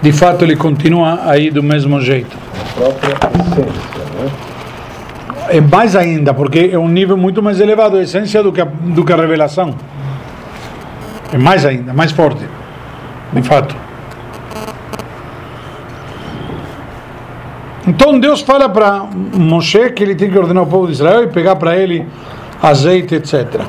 de 0.01 0.11
fato, 0.11 0.43
ele 0.43 0.55
continua 0.55 1.19
aí 1.25 1.51
do 1.51 1.61
mesmo 1.61 2.01
jeito. 2.01 2.35
A 2.59 2.79
própria 2.79 3.13
essência, 3.13 4.03
né? 4.15 4.31
É 5.49 5.61
mais 5.61 5.95
ainda, 5.95 6.33
porque 6.33 6.71
é 6.73 6.79
um 6.79 6.89
nível 6.89 7.15
muito 7.15 7.41
mais 7.41 7.59
elevado, 7.59 7.97
a 7.97 8.01
essência 8.01 8.41
do 8.41 8.51
que 8.51 8.59
a, 8.59 8.65
do 8.65 9.05
que 9.05 9.13
a 9.13 9.15
revelação. 9.15 9.75
É 11.31 11.37
mais 11.37 11.65
ainda, 11.65 11.93
mais 11.93 12.11
forte. 12.11 12.43
De 13.31 13.41
fato. 13.41 13.75
Então 17.87 18.19
Deus 18.19 18.41
fala 18.41 18.67
para 18.67 19.05
Moshe 19.33 19.89
que 19.91 20.03
ele 20.03 20.13
tem 20.13 20.29
que 20.29 20.37
ordenar 20.37 20.63
o 20.63 20.67
povo 20.67 20.87
de 20.87 20.93
Israel 20.93 21.23
e 21.23 21.27
pegar 21.27 21.55
para 21.55 21.77
ele 21.77 22.05
azeite, 22.61 23.15
etc. 23.15 23.61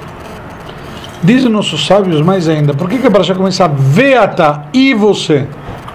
Dizem 1.22 1.50
nossos 1.50 1.86
sábios 1.86 2.20
mais 2.20 2.48
ainda, 2.48 2.74
por 2.74 2.88
que, 2.88 2.98
que 2.98 3.06
a 3.06 3.10
Parashá 3.10 3.34
começa 3.34 3.68
Veata 3.68 4.64
e 4.72 4.92
você? 4.92 5.46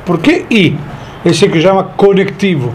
Por 0.05 0.19
que 0.19 0.45
I? 0.49 0.77
Esse 1.25 1.47
que 1.49 1.61
chama 1.61 1.83
conectivo. 1.83 2.73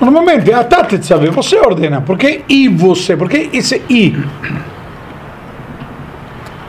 Normalmente, 0.00 0.52
a 0.52 0.62
Tatet 0.62 1.04
sabe, 1.04 1.28
você 1.30 1.58
ordena. 1.58 2.00
Por 2.00 2.16
que 2.16 2.44
I 2.48 2.68
você? 2.68 3.16
Por 3.16 3.28
que 3.28 3.50
esse 3.52 3.82
I? 3.90 4.16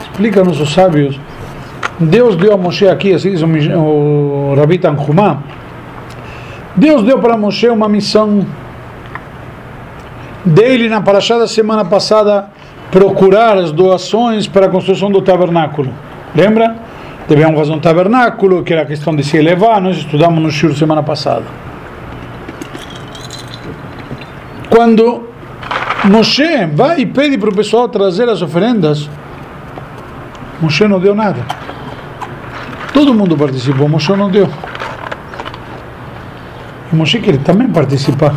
Explica 0.02 0.44
nossos 0.44 0.72
sábios. 0.72 1.18
Deus 1.98 2.34
deu 2.36 2.52
a 2.52 2.56
Moshe 2.56 2.88
aqui, 2.88 3.12
assim 3.12 3.30
diz 3.30 3.42
o 3.42 4.54
Rabi 4.56 4.78
Tanhumá, 4.78 5.42
Deus 6.76 7.02
deu 7.02 7.18
para 7.18 7.36
Moshe 7.36 7.68
uma 7.68 7.88
missão 7.88 8.46
dele 10.44 10.88
na 10.88 11.00
paraxá 11.00 11.38
da 11.38 11.46
semana 11.46 11.84
passada 11.84 12.48
procurar 12.90 13.56
as 13.56 13.72
doações 13.72 14.46
para 14.46 14.66
a 14.66 14.68
construção 14.68 15.10
do 15.10 15.20
tabernáculo. 15.20 15.92
Lembra? 16.34 16.76
Devemos 17.28 17.58
fazer 17.58 17.72
um 17.72 17.78
tabernáculo, 17.78 18.62
que 18.64 18.72
era 18.72 18.82
a 18.82 18.86
questão 18.86 19.14
de 19.14 19.22
se 19.22 19.36
elevar, 19.36 19.80
nós 19.80 19.98
estudamos 19.98 20.42
no 20.42 20.50
Shur 20.50 20.74
semana 20.74 21.02
passada. 21.02 21.44
Quando 24.68 25.28
Moshe 26.04 26.66
vai 26.74 27.00
e 27.00 27.06
pede 27.06 27.38
para 27.38 27.50
o 27.50 27.54
pessoal 27.54 27.88
trazer 27.88 28.28
as 28.28 28.42
oferendas, 28.42 29.08
Moshe 30.60 30.86
não 30.88 30.98
deu 30.98 31.14
nada. 31.14 31.44
Todo 32.92 33.14
mundo 33.14 33.36
participou, 33.36 33.88
Moshe 33.88 34.12
não 34.12 34.30
deu. 34.30 34.48
Moshe 36.92 37.20
queria 37.20 37.40
também 37.40 37.68
participar. 37.68 38.36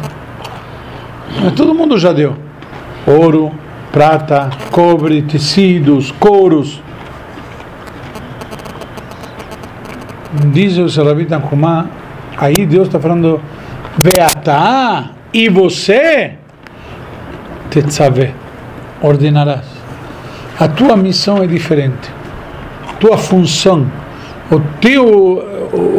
Todo 1.55 1.73
mundo 1.73 1.97
já 1.97 2.13
deu. 2.13 2.35
Ouro, 3.05 3.51
prata, 3.91 4.49
cobre, 4.71 5.21
tecidos, 5.23 6.11
couros. 6.11 6.81
Diz 10.51 10.77
o 10.77 11.03
Rabi 11.03 11.25
Tanhumá, 11.25 11.87
aí 12.37 12.65
Deus 12.65 12.87
está 12.87 12.99
falando, 12.99 13.39
Beatá, 14.01 15.11
e 15.31 15.49
você? 15.49 16.33
tetzaveh, 17.73 18.33
ordenarás. 19.01 19.65
A 20.59 20.67
tua 20.67 20.95
missão 20.95 21.41
é 21.41 21.47
diferente. 21.47 22.11
A 22.87 22.93
tua 22.93 23.17
função, 23.17 23.91
o 24.51 24.59
teu, 24.79 25.05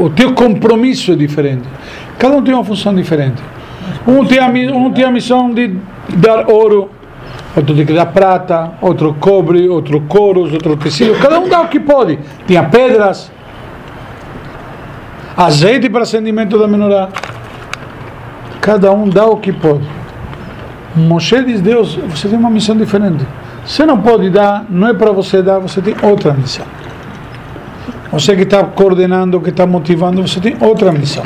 o 0.05 0.11
teu 0.11 0.35
compromisso 0.35 1.13
é 1.13 1.17
diferente. 1.17 1.65
Cada 2.19 2.37
um 2.37 2.43
tem 2.43 2.55
uma 2.55 2.65
função 2.65 2.95
diferente. 2.95 3.43
Um 4.07 4.25
tem 4.25 4.39
a, 4.39 4.47
um 4.49 4.93
tem 4.93 5.05
a 5.05 5.11
missão 5.11 5.53
de 5.53 5.77
dar 6.17 6.49
ouro, 6.51 6.91
outro 7.57 7.75
que 7.75 7.93
dar 7.93 8.07
prata, 8.07 8.73
outro 8.81 9.15
cobre, 9.19 9.69
outro 9.69 10.01
couros, 10.03 10.53
outro 10.53 10.77
tecido. 10.77 11.19
Cada 11.19 11.39
um 11.39 11.49
dá 11.49 11.63
o 11.63 11.69
que 11.69 11.81
pode. 11.81 12.19
Tinha 12.47 12.63
pedras, 12.65 13.31
azeite 15.37 15.89
para 15.89 16.03
acendimento 16.03 16.59
da 16.59 16.67
menorá. 16.67 17.09
Cada 18.61 18.93
um 18.93 19.09
dá 19.09 19.27
o 19.27 19.37
que 19.37 19.53
pode. 19.53 19.85
Moshe 20.97 21.43
diz: 21.45 21.61
Deus, 21.61 21.97
você 21.97 22.29
tem 22.29 22.39
uma 22.39 22.51
missão 22.51 22.77
diferente. 22.77 23.27
Você 23.67 23.85
não 23.87 24.01
pode 24.01 24.29
dar, 24.31 24.67
não 24.69 24.89
é 24.89 24.95
para 24.95 25.11
você 25.11 25.43
dar, 25.43 25.59
você 25.59 25.81
tem 25.81 25.95
outra 26.03 26.33
missão. 26.35 26.67
Você 28.13 28.37
que 28.37 28.43
está 28.43 28.63
coordenando, 28.63 29.41
que 29.41 29.51
está 29.51 29.67
motivando, 29.67 30.23
você 30.23 30.39
tem 30.39 30.57
outra 30.61 30.93
missão. 30.93 31.25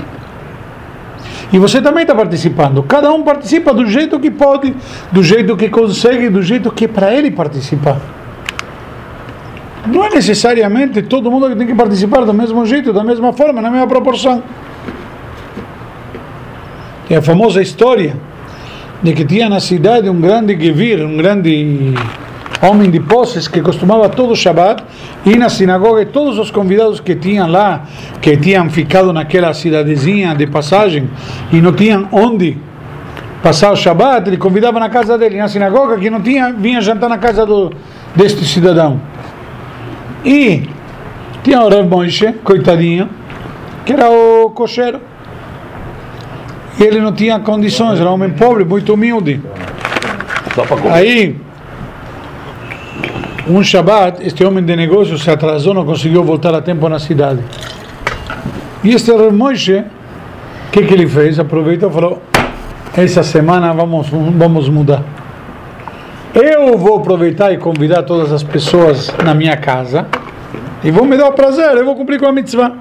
E 1.53 1.59
você 1.59 1.81
também 1.81 2.03
está 2.03 2.15
participando. 2.15 2.83
Cada 2.83 3.11
um 3.13 3.23
participa 3.23 3.73
do 3.73 3.87
jeito 3.87 4.21
que 4.21 4.31
pode, 4.31 4.75
do 5.11 5.23
jeito 5.23 5.57
que 5.57 5.69
consegue, 5.69 6.29
do 6.29 6.43
jeito 6.43 6.71
que 6.71 6.85
é 6.85 6.89
para 6.89 7.15
ele 7.15 7.31
participar. 7.31 7.99
Não 9.87 10.05
é 10.05 10.11
necessariamente 10.11 11.03
todo 11.03 11.31
mundo 11.31 11.49
que 11.49 11.57
tem 11.57 11.67
que 11.67 11.75
participar 11.75 12.25
do 12.25 12.35
mesmo 12.35 12.67
jeito, 12.67 12.93
da 12.93 13.03
mesma 13.03 13.33
forma, 13.33 13.63
na 13.63 13.71
mesma 13.71 13.87
proporção. 13.87 14.43
Tem 17.07 17.17
a 17.17 17.23
famosa 17.23 17.63
história 17.63 18.15
de 19.03 19.15
que 19.15 19.25
tinha 19.25 19.49
na 19.49 19.61
cidade 19.61 20.11
um 20.11 20.21
grande 20.21 20.59
Gevir, 20.61 21.03
um 21.03 21.17
grande 21.17 21.95
homem 22.63 22.91
de 22.91 23.01
posses 23.01 23.47
que 23.47 23.61
costumava 23.61 24.09
todo 24.09 24.35
Shabbat 24.35 24.83
ir 25.25 25.37
na 25.37 25.49
sinagoga 25.49 26.03
e 26.03 26.07
todos 26.07 26.39
os 26.39 26.51
convidados 26.51 27.01
que 27.01 27.15
tinham 27.15 27.49
lá, 27.49 27.85
que 28.21 28.37
tinham 28.37 28.69
ficado 28.71 29.13
naquela 29.13 29.55
cidadezinha 29.55 30.35
de 30.35 30.47
passagem 30.47 31.09
e 31.53 31.61
não 31.61 31.73
tinham 31.73 32.09
onde 32.11 32.57
passar 33.43 33.73
o 33.73 33.77
Shabbat, 33.77 34.29
ele 34.29 34.37
convidava 34.37 34.81
na 34.81 34.89
casa 34.89 35.17
dele, 35.17 35.39
na 35.39 35.49
sinagoga, 35.49 35.97
que 35.97 36.11
não 36.11 36.21
tinha, 36.21 36.53
vinha 36.53 36.81
jantar 36.81 37.09
na 37.09 37.19
casa 37.19 37.47
do, 37.47 37.73
deste 38.15 38.45
cidadão. 38.45 39.01
E 40.25 40.69
tinha 41.45 41.63
o 41.63 41.69
Rav 41.69 41.89
Moshe, 41.89 42.33
coitadinho, 42.45 43.09
que 43.85 43.93
era 43.93 44.11
o 44.11 44.51
cocheiro. 44.51 45.01
E 46.79 46.83
ele 46.83 47.01
não 47.01 47.13
tinha 47.13 47.39
condições, 47.41 48.01
era 48.01 48.11
um 48.11 48.15
homem 48.15 48.31
pobre, 48.31 48.65
muito 48.65 48.95
humilde. 48.95 49.41
Aí, 50.91 51.37
um 53.49 53.63
Shabbat, 53.63 54.25
este 54.27 54.45
homem 54.45 54.65
de 54.65 54.77
negócio 54.77 55.19
se 55.19 55.31
atrasou, 55.31 55.73
não 55.73 55.85
conseguiu 55.85 56.23
voltar 56.23 56.55
a 56.55 56.61
tempo 56.61 56.89
na 56.89 56.99
cidade. 56.99 57.41
E 58.85 58.93
este 58.93 59.11
Moshe, 59.31 59.79
o 59.79 60.71
que, 60.71 60.83
que 60.83 60.95
ele 60.95 61.07
fez? 61.09 61.39
Aproveitou 61.39 61.89
e 61.89 61.93
falou: 61.93 62.23
essa 62.97 63.23
semana 63.23 63.73
vamos, 63.73 64.09
vamos 64.09 64.69
mudar. 64.69 65.03
Eu 66.35 66.77
vou 66.77 66.99
aproveitar 66.99 67.53
e 67.53 67.57
convidar 67.57 68.03
todas 68.03 68.33
as 68.33 68.43
pessoas 68.43 69.13
na 69.25 69.35
minha 69.35 69.57
casa 69.57 70.07
e 70.85 70.91
vou 70.91 71.05
me 71.05 71.17
dar 71.17 71.29
o 71.29 71.33
prazer, 71.33 71.77
eu 71.77 71.85
vou 71.85 71.97
cumprir 71.97 72.21
com 72.21 72.27
a 72.27 72.33
mitzvah. 72.33 72.73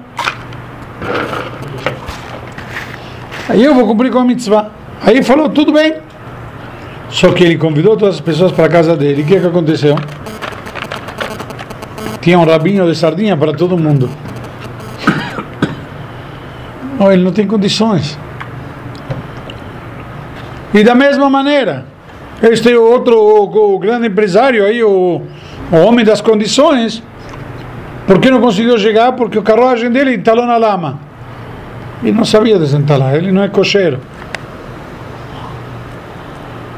Aí 3.48 3.64
eu 3.64 3.74
vou 3.74 3.86
cumprir 3.86 4.12
com 4.12 4.18
a 4.18 4.24
mitzvah. 4.24 4.70
Aí 5.02 5.22
falou, 5.22 5.48
tudo 5.48 5.72
bem. 5.72 5.94
Só 7.08 7.32
que 7.32 7.42
ele 7.42 7.56
convidou 7.56 7.96
todas 7.96 8.16
as 8.16 8.20
pessoas 8.20 8.52
para 8.52 8.66
a 8.66 8.68
casa 8.68 8.94
dele. 8.94 9.22
O 9.22 9.24
que, 9.24 9.40
que 9.40 9.46
aconteceu? 9.46 9.96
Tinha 12.20 12.38
um 12.38 12.44
rabinho 12.44 12.86
de 12.86 12.96
sardinha 12.96 13.36
para 13.36 13.52
todo 13.52 13.78
mundo. 13.78 14.08
Não, 16.98 17.12
ele 17.12 17.22
não 17.22 17.32
tem 17.32 17.46
condições. 17.46 18.18
E 20.74 20.82
da 20.82 20.94
mesma 20.94 21.30
maneira, 21.30 21.86
este 22.42 22.74
outro, 22.74 23.16
o, 23.16 23.74
o 23.74 23.78
grande 23.78 24.08
empresário 24.08 24.64
aí, 24.64 24.82
o, 24.82 25.22
o 25.72 25.76
homem 25.76 26.04
das 26.04 26.20
condições, 26.20 27.02
por 28.06 28.18
que 28.18 28.30
não 28.30 28.40
conseguiu 28.40 28.76
chegar? 28.78 29.12
Porque 29.12 29.38
o 29.38 29.42
carruagem 29.42 29.90
dele 29.90 30.14
entalou 30.14 30.46
na 30.46 30.56
lama. 30.56 30.98
E 32.02 32.10
não 32.10 32.24
sabia 32.24 32.58
desentalar, 32.58 33.14
ele 33.14 33.32
não 33.32 33.42
é 33.42 33.48
cocheiro. 33.48 33.98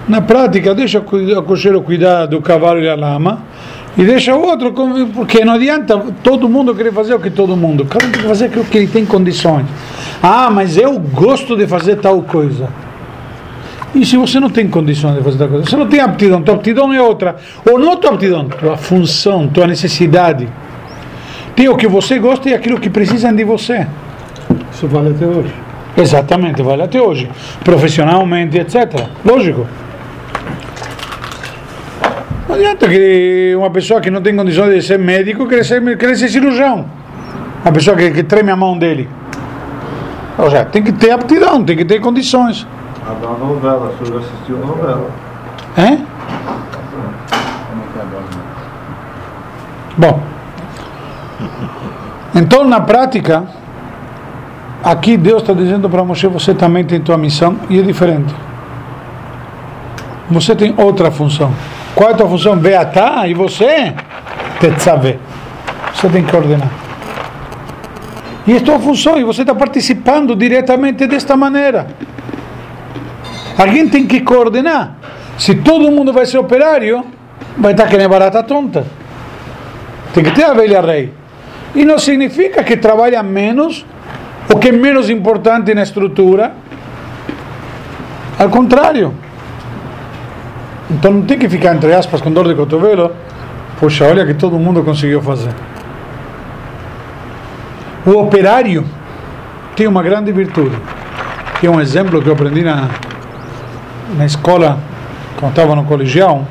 Na 0.08 0.20
prática, 0.20 0.74
deixa 0.74 0.98
o 0.98 1.42
cocheiro 1.42 1.80
cuidar 1.82 2.26
do 2.26 2.40
cavalo 2.40 2.80
e 2.80 2.84
da 2.84 2.94
lama 2.94 3.42
e 3.96 4.04
deixa 4.04 4.34
o 4.34 4.40
outro, 4.40 4.72
porque 5.12 5.44
não 5.44 5.54
adianta 5.54 5.98
todo 6.22 6.48
mundo 6.48 6.74
querer 6.74 6.92
fazer 6.92 7.14
o 7.14 7.20
que 7.20 7.30
todo 7.30 7.56
mundo. 7.56 7.84
Cada 7.84 8.06
um 8.06 8.10
tem 8.10 8.22
que 8.22 8.28
fazer 8.28 8.46
aquilo 8.46 8.64
que 8.64 8.78
ele 8.78 8.86
tem 8.86 9.04
condições. 9.04 9.66
Ah, 10.22 10.48
mas 10.50 10.76
eu 10.76 10.98
gosto 10.98 11.56
de 11.56 11.66
fazer 11.66 11.96
tal 11.96 12.22
coisa. 12.22 12.68
E 13.94 14.06
se 14.06 14.16
você 14.16 14.38
não 14.38 14.48
tem 14.48 14.68
condições 14.68 15.16
de 15.16 15.22
fazer 15.22 15.38
tal 15.38 15.48
coisa, 15.48 15.68
você 15.68 15.76
não 15.76 15.88
tem 15.88 15.98
aptidão, 15.98 16.40
tua 16.40 16.54
aptidão 16.54 16.92
é 16.92 17.02
outra. 17.02 17.36
Ou 17.68 17.78
não 17.78 17.96
tua 17.96 18.12
aptidão, 18.12 18.48
tua 18.48 18.76
função, 18.76 19.48
tua 19.48 19.66
necessidade. 19.66 20.48
Tem 21.56 21.68
o 21.68 21.76
que 21.76 21.88
você 21.88 22.18
gosta 22.18 22.48
e 22.48 22.54
aquilo 22.54 22.78
que 22.78 22.88
precisam 22.88 23.34
de 23.34 23.42
você. 23.42 23.86
Isso 24.72 24.86
vale 24.86 25.10
até 25.10 25.26
hoje. 25.26 25.52
Exatamente, 25.96 26.62
vale 26.62 26.82
até 26.82 27.02
hoje. 27.02 27.28
Profissionalmente, 27.64 28.56
etc. 28.56 29.08
Lógico. 29.24 29.66
Não 32.50 32.56
adianta 32.56 32.88
que 32.88 33.54
uma 33.56 33.70
pessoa 33.70 34.00
que 34.00 34.10
não 34.10 34.20
tem 34.20 34.34
condições 34.34 34.74
de 34.74 34.82
ser 34.82 34.98
médico 34.98 35.46
querer 35.46 35.64
ser, 35.64 35.96
querer 35.96 36.16
ser 36.16 36.28
cirurgião. 36.28 36.84
Uma 37.64 37.70
pessoa 37.70 37.96
que, 37.96 38.10
que 38.10 38.24
treme 38.24 38.50
a 38.50 38.56
mão 38.56 38.76
dele. 38.76 39.08
Ou 40.36 40.50
seja, 40.50 40.64
tem 40.64 40.82
que 40.82 40.90
ter 40.90 41.12
aptidão, 41.12 41.62
tem 41.62 41.76
que 41.76 41.84
ter 41.84 42.00
condições. 42.00 42.66
A 43.06 43.12
da 43.12 43.28
novela, 43.38 43.94
o 43.94 44.04
senhor 44.04 44.20
assistiu 44.20 44.56
a 44.56 44.66
novela. 44.66 45.10
É? 45.78 45.98
Bom, 49.96 50.20
então 52.34 52.64
na 52.64 52.80
prática, 52.80 53.44
aqui 54.82 55.16
Deus 55.16 55.42
está 55.42 55.52
dizendo 55.52 55.88
para 55.88 56.02
Moshe: 56.02 56.26
você 56.26 56.52
também 56.52 56.84
tem 56.84 57.00
tua 57.00 57.16
missão 57.16 57.56
e 57.68 57.78
é 57.78 57.82
diferente. 57.82 58.34
Você 60.28 60.56
tem 60.56 60.74
outra 60.76 61.12
função. 61.12 61.52
Qual 61.94 62.10
é 62.10 62.12
a 62.12 62.16
tua 62.16 62.28
função? 62.28 62.56
Beatá 62.56 63.26
e 63.26 63.34
você? 63.34 63.92
Tetzaveh. 64.60 65.18
Você 65.94 66.08
tem 66.08 66.24
que 66.24 66.34
ordenar. 66.34 66.70
E 68.46 68.56
é 68.56 68.60
tua 68.60 68.78
função 68.78 69.18
e 69.18 69.24
você 69.24 69.42
está 69.42 69.54
participando 69.54 70.34
diretamente 70.34 71.06
desta 71.06 71.36
maneira. 71.36 71.88
Alguém 73.58 73.88
tem 73.88 74.06
que 74.06 74.20
coordenar. 74.20 74.96
Se 75.38 75.54
todo 75.54 75.90
mundo 75.90 76.12
vai 76.12 76.26
ser 76.26 76.38
operário, 76.38 77.04
vai 77.56 77.72
estar 77.72 77.86
que 77.86 77.96
nem 77.96 78.08
barata 78.08 78.42
tonta. 78.42 78.86
Tem 80.14 80.24
que 80.24 80.30
ter 80.32 80.44
a 80.44 80.54
velha 80.54 80.80
rei. 80.80 81.12
E 81.74 81.84
não 81.84 81.98
significa 81.98 82.64
que 82.64 82.76
trabalha 82.76 83.22
menos 83.22 83.84
ou 84.52 84.58
que 84.58 84.68
é 84.68 84.72
menos 84.72 85.08
importante 85.10 85.72
na 85.74 85.82
estrutura. 85.82 86.52
Ao 88.38 88.48
contrário. 88.48 89.14
Então 90.90 91.12
não 91.12 91.22
tem 91.22 91.38
que 91.38 91.48
ficar, 91.48 91.74
entre 91.74 91.92
aspas, 91.94 92.20
com 92.20 92.32
dor 92.32 92.48
de 92.48 92.54
cotovelo. 92.54 93.12
Poxa, 93.78 94.04
olha 94.04 94.26
que 94.26 94.34
todo 94.34 94.58
mundo 94.58 94.82
conseguiu 94.82 95.22
fazer. 95.22 95.50
O 98.04 98.12
operário 98.18 98.84
tem 99.76 99.86
uma 99.86 100.02
grande 100.02 100.32
virtude. 100.32 100.76
Que 101.60 101.66
é 101.66 101.70
um 101.70 101.80
exemplo 101.80 102.20
que 102.20 102.28
eu 102.28 102.32
aprendi 102.32 102.62
na, 102.62 102.88
na 104.16 104.26
escola, 104.26 104.78
quando 105.38 105.52
estava 105.52 105.76
no 105.76 105.84
colegial. 105.84 106.44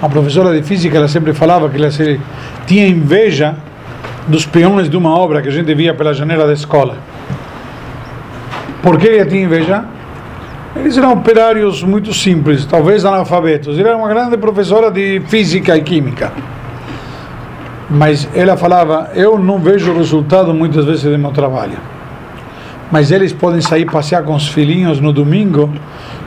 A 0.00 0.08
professora 0.08 0.54
de 0.54 0.66
física 0.66 0.96
ela 0.96 1.08
sempre 1.08 1.32
falava 1.32 1.68
que 1.68 1.76
ela 1.76 1.90
se, 1.90 2.20
tinha 2.66 2.86
inveja 2.86 3.56
dos 4.26 4.46
peões 4.46 4.88
de 4.88 4.96
uma 4.96 5.16
obra 5.16 5.42
que 5.42 5.48
a 5.48 5.52
gente 5.52 5.72
via 5.74 5.92
pela 5.94 6.14
janela 6.14 6.46
da 6.46 6.52
escola. 6.52 6.96
Por 8.82 8.98
que 8.98 9.08
ela 9.08 9.26
tinha 9.26 9.42
inveja? 9.42 9.84
Eles 10.78 10.98
eram 10.98 11.12
operários 11.12 11.82
muito 11.82 12.12
simples, 12.12 12.66
talvez 12.66 13.04
analfabetos. 13.04 13.78
Ela 13.78 13.88
era 13.88 13.96
uma 13.96 14.08
grande 14.08 14.36
professora 14.36 14.90
de 14.90 15.20
física 15.26 15.76
e 15.76 15.80
química. 15.80 16.32
Mas 17.88 18.28
ela 18.34 18.56
falava: 18.56 19.10
Eu 19.14 19.38
não 19.38 19.58
vejo 19.58 19.90
o 19.92 19.96
resultado 19.96 20.52
muitas 20.52 20.84
vezes 20.84 21.04
do 21.04 21.18
meu 21.18 21.30
trabalho. 21.30 21.78
Mas 22.90 23.10
eles 23.10 23.32
podem 23.32 23.60
sair 23.60 23.86
passear 23.86 24.22
com 24.22 24.34
os 24.34 24.48
filhinhos 24.48 25.00
no 25.00 25.12
domingo 25.12 25.72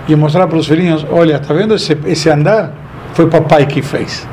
e 0.08 0.16
mostrar 0.16 0.48
para 0.48 0.58
os 0.58 0.68
filhinhos: 0.68 1.06
Olha, 1.12 1.36
está 1.36 1.54
vendo 1.54 1.76
esse, 1.76 1.96
esse 2.06 2.30
andar? 2.30 2.74
Foi 3.14 3.28
papai 3.28 3.66
que 3.66 3.82
fez. 3.82 4.28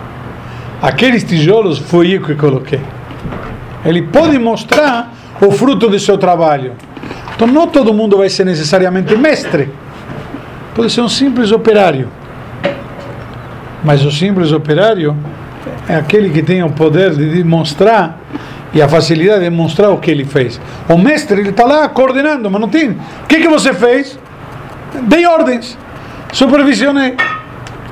Aqueles 0.81 1.25
tijolos 1.25 1.79
foi 1.79 2.17
eu 2.17 2.23
que 2.23 2.35
coloquei. 2.35 2.81
Ele 3.85 4.03
pode 4.03 4.39
mostrar 4.39 5.13
o 5.41 5.51
fruto 5.51 5.89
do 5.89 5.99
seu 5.99 6.17
trabalho. 6.17 6.73
Então, 7.35 7.47
não 7.47 7.67
todo 7.67 7.93
mundo 7.93 8.17
vai 8.17 8.29
ser 8.31 8.45
necessariamente 8.45 9.15
mestre 9.15 9.71
pode 10.77 10.93
ser 10.93 11.01
um 11.01 11.09
simples 11.09 11.51
operário. 11.51 12.09
Mas 13.83 14.05
o 14.05 14.11
simples 14.11 14.53
operário 14.53 15.17
é 15.89 15.97
aquele 15.97 16.29
que 16.29 16.43
tem 16.43 16.63
o 16.63 16.71
poder 16.71 17.15
de 17.15 17.31
demonstrar 17.31 18.21
e 18.75 18.83
a 18.83 18.89
facilidade 18.89 19.45
de 19.45 19.51
mostrar 19.51 19.89
o 19.89 19.97
que 19.97 20.11
ele 20.11 20.25
fez. 20.25 20.61
O 20.87 20.99
mestre 20.99 21.41
ele 21.41 21.49
está 21.49 21.65
lá 21.65 21.89
coordenando, 21.89 22.51
mas 22.51 22.61
não 22.61 22.69
tem. 22.69 22.91
O 22.91 23.27
que, 23.27 23.41
que 23.41 23.49
você 23.49 23.73
fez? 23.73 24.19
Dei 25.03 25.27
ordens, 25.27 25.79
supervisionei. 26.33 27.17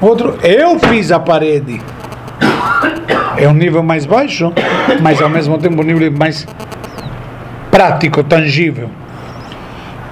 Outro, 0.01 0.39
eu 0.43 0.79
fiz 0.79 1.11
a 1.11 1.19
parede. 1.19 1.81
É 3.39 3.49
um 3.49 3.55
nível 3.55 3.83
mais 3.83 4.05
baixo, 4.05 4.53
mas 5.01 5.23
ao 5.23 5.31
mesmo 5.31 5.57
tempo 5.59 5.81
um 5.81 5.85
nível 5.85 6.13
mais 6.13 6.47
prático, 7.71 8.23
tangível. 8.23 8.91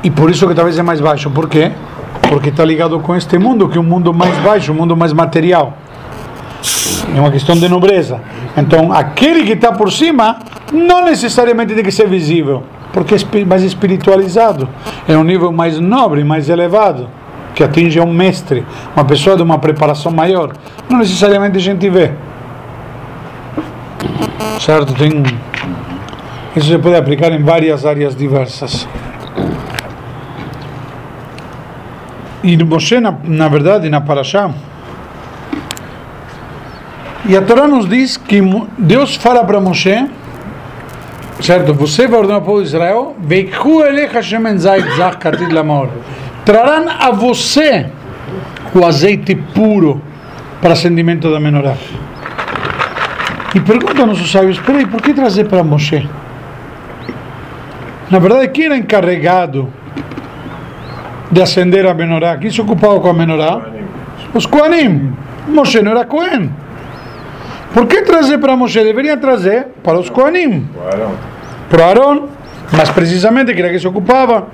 E 0.03 0.11
por 0.11 0.31
isso 0.31 0.49
que 0.49 0.55
talvez 0.55 0.79
é 0.79 0.83
mais 0.83 1.01
baixo. 1.01 1.31
Por 1.31 1.49
quê? 1.49 1.71
Porque 2.33 2.49
está 2.49 2.65
ligado 2.65 2.99
com 3.01 3.15
este 3.15 3.39
mundo, 3.39 3.69
que 3.69 3.77
é 3.77 3.81
um 3.81 3.85
mundo 3.85 4.15
mais 4.15 4.35
baixo, 4.39 4.73
um 4.73 4.75
mundo 4.75 4.97
mais 4.97 5.13
material. 5.13 5.77
É 7.15 7.21
uma 7.21 7.31
questão 7.31 7.55
de 7.55 7.69
nobreza. 7.69 8.23
Então, 8.57 8.91
aquele 8.91 9.45
que 9.45 9.53
está 9.53 9.71
por 9.71 9.93
cima 9.93 10.39
não 10.73 11.05
necessariamente 11.05 11.75
tem 11.75 11.85
que 11.85 11.93
ser 11.93 12.09
visível, 12.09 12.63
porque 12.91 13.17
é 13.17 13.45
mais 13.45 13.63
espiritualizado. 13.63 14.67
É 15.07 15.15
um 15.15 15.23
nível 15.23 15.53
mais 15.53 15.79
nobre, 15.79 16.25
mais 16.25 16.49
elevado, 16.49 17.07
que 17.55 17.63
atinge 17.63 18.01
um 18.01 18.11
mestre, 18.11 18.65
uma 18.97 19.05
pessoa 19.05 19.37
de 19.37 19.43
uma 19.43 19.59
preparação 19.59 20.11
maior. 20.11 20.55
Não 20.89 21.01
necessariamente 21.01 21.59
a 21.59 21.61
gente 21.61 21.87
vê. 21.91 22.13
Certo? 24.59 24.95
Tem 24.95 25.23
isso 26.57 26.69
se 26.69 26.79
pode 26.79 26.97
aplicar 26.97 27.31
em 27.33 27.43
várias 27.43 27.85
áreas 27.85 28.17
diversas. 28.17 28.89
E 32.43 32.57
Moshe, 32.65 33.01
na, 33.01 33.15
na 33.25 33.49
verdade, 33.49 33.89
na 33.89 34.01
Parashá, 34.01 34.51
e 37.25 37.37
a 37.37 37.43
Torá 37.43 37.69
nos 37.69 37.89
diz 37.89 38.17
que 38.17 38.43
Deus 38.77 39.15
fala 39.15 39.45
para 39.45 39.61
Moshe, 39.61 40.09
certo? 41.41 41.73
Você 41.75 42.09
vai 42.09 42.19
ordenar 42.19 42.41
ao 42.41 42.45
povo 42.45 42.61
de 42.61 42.67
Israel, 42.67 43.17
trarão 46.45 46.89
a 46.89 47.13
você 47.13 47.87
o 48.75 48.85
azeite 48.85 49.37
puro 49.37 50.03
para 50.61 50.73
acendimento 50.73 51.31
da 51.31 51.39
menorá. 51.39 51.77
E 53.55 53.61
pergunta 53.61 54.03
a 54.03 54.07
nossos 54.07 54.31
sábios, 54.31 54.59
peraí, 54.59 54.85
por 54.85 55.01
que 55.01 55.15
trazer 55.15 55.45
para 55.45 55.63
Moshe? 55.63 56.09
Na 58.11 58.19
verdade, 58.19 58.49
quem 58.49 58.65
era 58.65 58.77
encarregado 58.77 59.73
de 61.33 61.41
acender 61.41 61.87
a 61.87 61.95
menorá? 61.95 62.37
Quem 62.37 62.51
se 62.51 62.61
ocupava 62.61 63.01
com 63.01 63.09
a 63.09 63.15
menorá? 63.15 63.63
Os 64.35 64.45
Koanim. 64.45 65.13
Moshe 65.49 65.83
não 65.83 65.93
era 65.93 66.05
Kohen. 66.05 66.51
Por 67.73 67.87
que 67.87 68.03
trazer 68.03 68.39
para 68.39 68.55
Moshe? 68.55 68.85
Deveria 68.85 69.17
trazer 69.17 69.69
para 69.83 69.99
os 69.99 70.11
Koanim. 70.11 70.69
Para 71.71 71.87
Aaron. 71.87 72.29
Mas 72.71 72.91
precisamente 72.91 73.55
que 73.55 73.61
era 73.61 73.71
que 73.71 73.79
se 73.79 73.89
ocupava. 73.89 74.49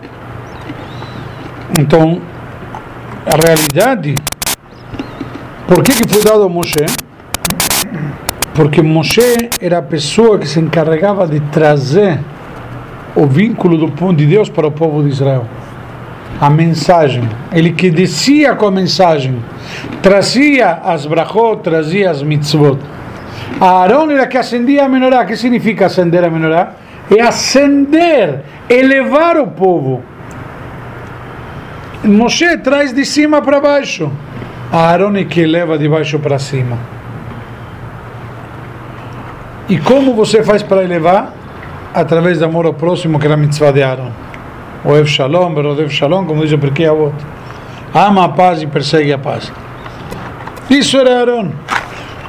Então, 1.78 2.20
a 3.26 3.46
realidade, 3.46 4.14
por 5.66 5.82
que, 5.82 5.92
que 5.92 6.08
foi 6.08 6.22
dado 6.22 6.44
a 6.44 6.48
Moshe? 6.48 6.86
Porque 8.54 8.80
Moshe 8.82 9.50
era 9.60 9.78
a 9.78 9.82
pessoa 9.82 10.38
que 10.38 10.48
se 10.48 10.58
encarregava 10.58 11.26
de 11.26 11.40
trazer 11.40 12.18
o 13.14 13.26
vínculo 13.26 13.76
do 13.76 14.12
de 14.12 14.26
Deus 14.26 14.48
para 14.48 14.66
o 14.66 14.70
povo 14.70 15.02
de 15.02 15.10
Israel. 15.10 15.44
A 16.40 16.48
mensagem. 16.48 17.28
Ele 17.52 17.72
que 17.72 17.90
descia 17.90 18.54
com 18.54 18.66
a 18.66 18.70
mensagem, 18.70 19.42
trazia 20.02 20.80
as 20.84 21.04
brachot, 21.06 21.62
trazia 21.62 22.10
as 22.10 22.22
mitzvot. 22.22 22.78
A 23.60 23.82
Aaron 23.82 24.10
era 24.10 24.26
que 24.26 24.38
acendia 24.38 24.84
a 24.84 24.88
menorá. 24.88 25.22
O 25.22 25.26
que 25.26 25.36
significa 25.36 25.86
acender 25.86 26.24
a 26.24 26.30
menorá? 26.30 26.74
É 27.10 27.20
acender, 27.20 28.44
elevar 28.68 29.36
o 29.38 29.48
povo. 29.48 30.02
Moshe 32.04 32.56
traz 32.58 32.92
de 32.92 33.04
cima 33.04 33.42
para 33.42 33.60
baixo. 33.60 34.10
A 34.70 34.90
Aaron 34.90 35.16
é 35.16 35.24
que 35.24 35.40
eleva 35.40 35.76
de 35.76 35.88
baixo 35.88 36.18
para 36.18 36.38
cima. 36.38 36.78
E 39.68 39.78
como 39.78 40.14
você 40.14 40.42
faz 40.42 40.62
para 40.62 40.84
elevar? 40.84 41.32
através 41.94 42.38
do 42.38 42.44
amor 42.44 42.66
ao 42.66 42.74
próximo, 42.74 43.18
que 43.18 43.26
era 43.26 43.34
a 43.34 43.36
mitzvah 43.38 43.72
de 43.72 43.82
Aaron. 43.82 44.10
O 44.84 44.94
Ev 44.94 45.06
Shalom, 45.06 45.54
Berodev 45.54 45.90
Shalom, 45.90 46.24
como 46.24 46.42
diz 46.42 46.52
o 46.52 46.58
Pirkei 46.58 46.86
Avot. 46.86 47.14
Ama 47.92 48.24
a 48.24 48.28
paz 48.28 48.62
e 48.62 48.66
persegue 48.66 49.12
a 49.12 49.18
paz. 49.18 49.52
Isso 50.70 50.98
era 50.98 51.20
Aaron. 51.20 51.50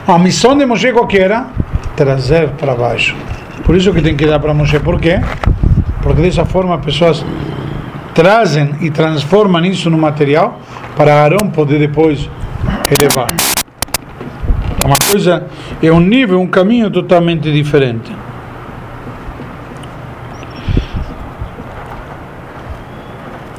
A 0.08 0.18
missão 0.18 0.58
de 0.58 0.66
Moshe 0.66 0.92
qual 0.92 1.06
que 1.06 1.20
era? 1.20 1.48
Trazer 1.96 2.50
para 2.52 2.74
baixo. 2.74 3.16
Por 3.64 3.76
isso 3.76 3.94
que 3.94 4.02
tem 4.02 4.16
que 4.16 4.26
dar 4.26 4.40
para 4.40 4.54
Moshe. 4.54 4.80
Por 4.80 5.00
quê? 5.00 5.20
Porque 6.02 6.22
dessa 6.22 6.46
forma 6.46 6.76
as 6.76 6.84
pessoas 6.84 7.26
trazem 8.16 8.76
e 8.82 8.90
transformam 8.90 9.64
isso 9.66 9.90
no 9.90 9.98
material 9.98 10.60
para 10.96 11.14
Aaron 11.14 11.50
poder 11.50 11.80
depois 11.80 12.30
elevar. 13.00 13.28
Uma 14.84 14.96
coisa, 15.12 15.46
é 15.84 15.92
um 15.92 16.00
nível, 16.00 16.42
um 16.42 16.48
caminho 16.48 16.90
totalmente 16.90 17.52
diferente. 17.52 18.12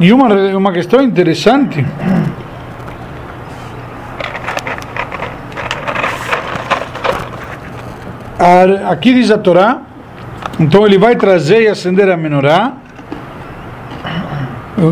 E 0.00 0.12
uma, 0.14 0.34
uma 0.56 0.72
questão 0.72 1.02
interessante. 1.02 1.84
Aqui 8.88 9.12
diz 9.12 9.30
a 9.30 9.36
Torá, 9.36 9.82
então 10.58 10.86
ele 10.86 10.96
vai 10.96 11.14
trazer 11.14 11.60
e 11.62 11.68
acender 11.68 12.08
a 12.08 12.16
menorá, 12.16 12.72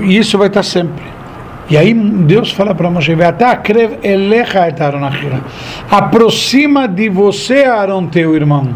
e 0.02 0.18
isso 0.18 0.36
vai 0.36 0.48
estar 0.48 0.62
sempre. 0.62 1.02
E 1.70 1.76
aí 1.78 1.94
Deus 1.94 2.52
fala 2.52 2.74
para 2.74 2.90
Moshe, 2.90 3.16
aproxima 5.90 6.86
de 6.86 7.08
você 7.08 7.64
Aaron, 7.64 8.06
teu 8.08 8.36
irmão. 8.36 8.68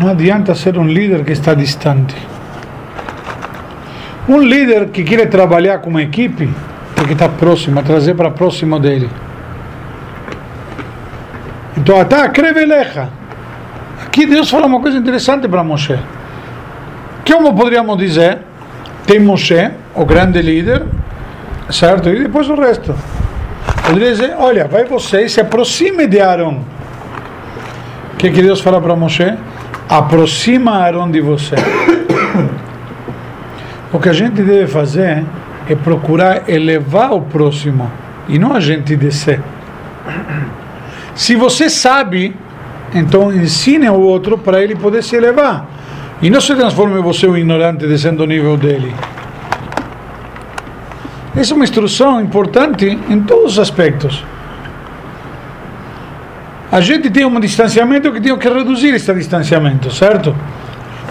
Não 0.00 0.08
adianta 0.10 0.54
ser 0.54 0.78
um 0.78 0.86
líder 0.86 1.24
que 1.24 1.32
está 1.32 1.54
distante. 1.54 2.14
Um 4.28 4.40
líder 4.40 4.88
que 4.88 5.04
quer 5.04 5.28
trabalhar 5.28 5.78
com 5.78 5.90
uma 5.90 6.02
equipe, 6.02 6.48
tem 6.96 7.06
que 7.06 7.12
estar 7.12 7.28
próximo, 7.28 7.82
trazer 7.82 8.14
para 8.14 8.30
próximo 8.30 8.80
dele. 8.80 9.10
Então, 11.76 12.00
até 12.00 12.26
creveleja. 12.28 13.08
Aqui 14.06 14.26
Deus 14.26 14.48
fala 14.48 14.66
uma 14.66 14.80
coisa 14.80 14.96
interessante 14.96 15.46
para 15.46 15.62
Moshe. 15.62 15.98
Como 17.26 17.54
poderíamos 17.54 17.98
dizer? 17.98 18.38
Tem 19.06 19.18
Moshe, 19.18 19.70
o 19.94 20.04
grande 20.04 20.40
líder, 20.40 20.84
certo? 21.70 22.08
E 22.08 22.22
depois 22.22 22.48
o 22.48 22.54
resto. 22.54 22.94
Poderia 23.86 24.10
dizer: 24.10 24.34
olha, 24.38 24.66
vai 24.66 24.84
você 24.84 25.24
e 25.24 25.28
se 25.28 25.40
aproxime 25.40 26.06
de 26.06 26.20
Aaron. 26.20 26.62
O 28.14 28.16
que, 28.16 28.30
que 28.30 28.40
Deus 28.40 28.60
fala 28.60 28.80
para 28.80 28.96
Moshe? 28.96 29.34
Aproxima 29.88 30.72
Aaron 30.72 31.10
de 31.10 31.20
você. 31.20 31.56
O 33.94 34.00
que 34.00 34.08
a 34.08 34.12
gente 34.12 34.42
deve 34.42 34.66
fazer 34.66 35.24
é 35.70 35.74
procurar 35.76 36.48
elevar 36.50 37.12
o 37.12 37.20
próximo 37.20 37.88
e 38.28 38.40
não 38.40 38.52
a 38.52 38.58
gente 38.58 38.96
descer. 38.96 39.40
Se 41.14 41.36
você 41.36 41.70
sabe, 41.70 42.34
então 42.92 43.32
ensine 43.32 43.88
o 43.88 44.00
outro 44.00 44.36
para 44.36 44.60
ele 44.60 44.74
poder 44.74 45.00
se 45.00 45.14
elevar. 45.14 45.68
E 46.20 46.28
não 46.28 46.40
se 46.40 46.56
transforme 46.56 47.00
você 47.00 47.28
um 47.28 47.36
ignorante 47.36 47.86
descendo 47.86 48.24
o 48.24 48.26
nível 48.26 48.56
dele. 48.56 48.92
Essa 51.36 51.52
é 51.52 51.54
uma 51.54 51.64
instrução 51.64 52.20
importante 52.20 52.98
em 53.08 53.20
todos 53.20 53.52
os 53.52 53.58
aspectos. 53.60 54.24
A 56.72 56.80
gente 56.80 57.08
tem 57.10 57.24
um 57.24 57.38
distanciamento 57.38 58.10
que 58.10 58.20
tem 58.20 58.36
que 58.36 58.48
reduzir 58.48 58.92
esse 58.92 59.14
distanciamento, 59.14 59.88
certo? 59.94 60.34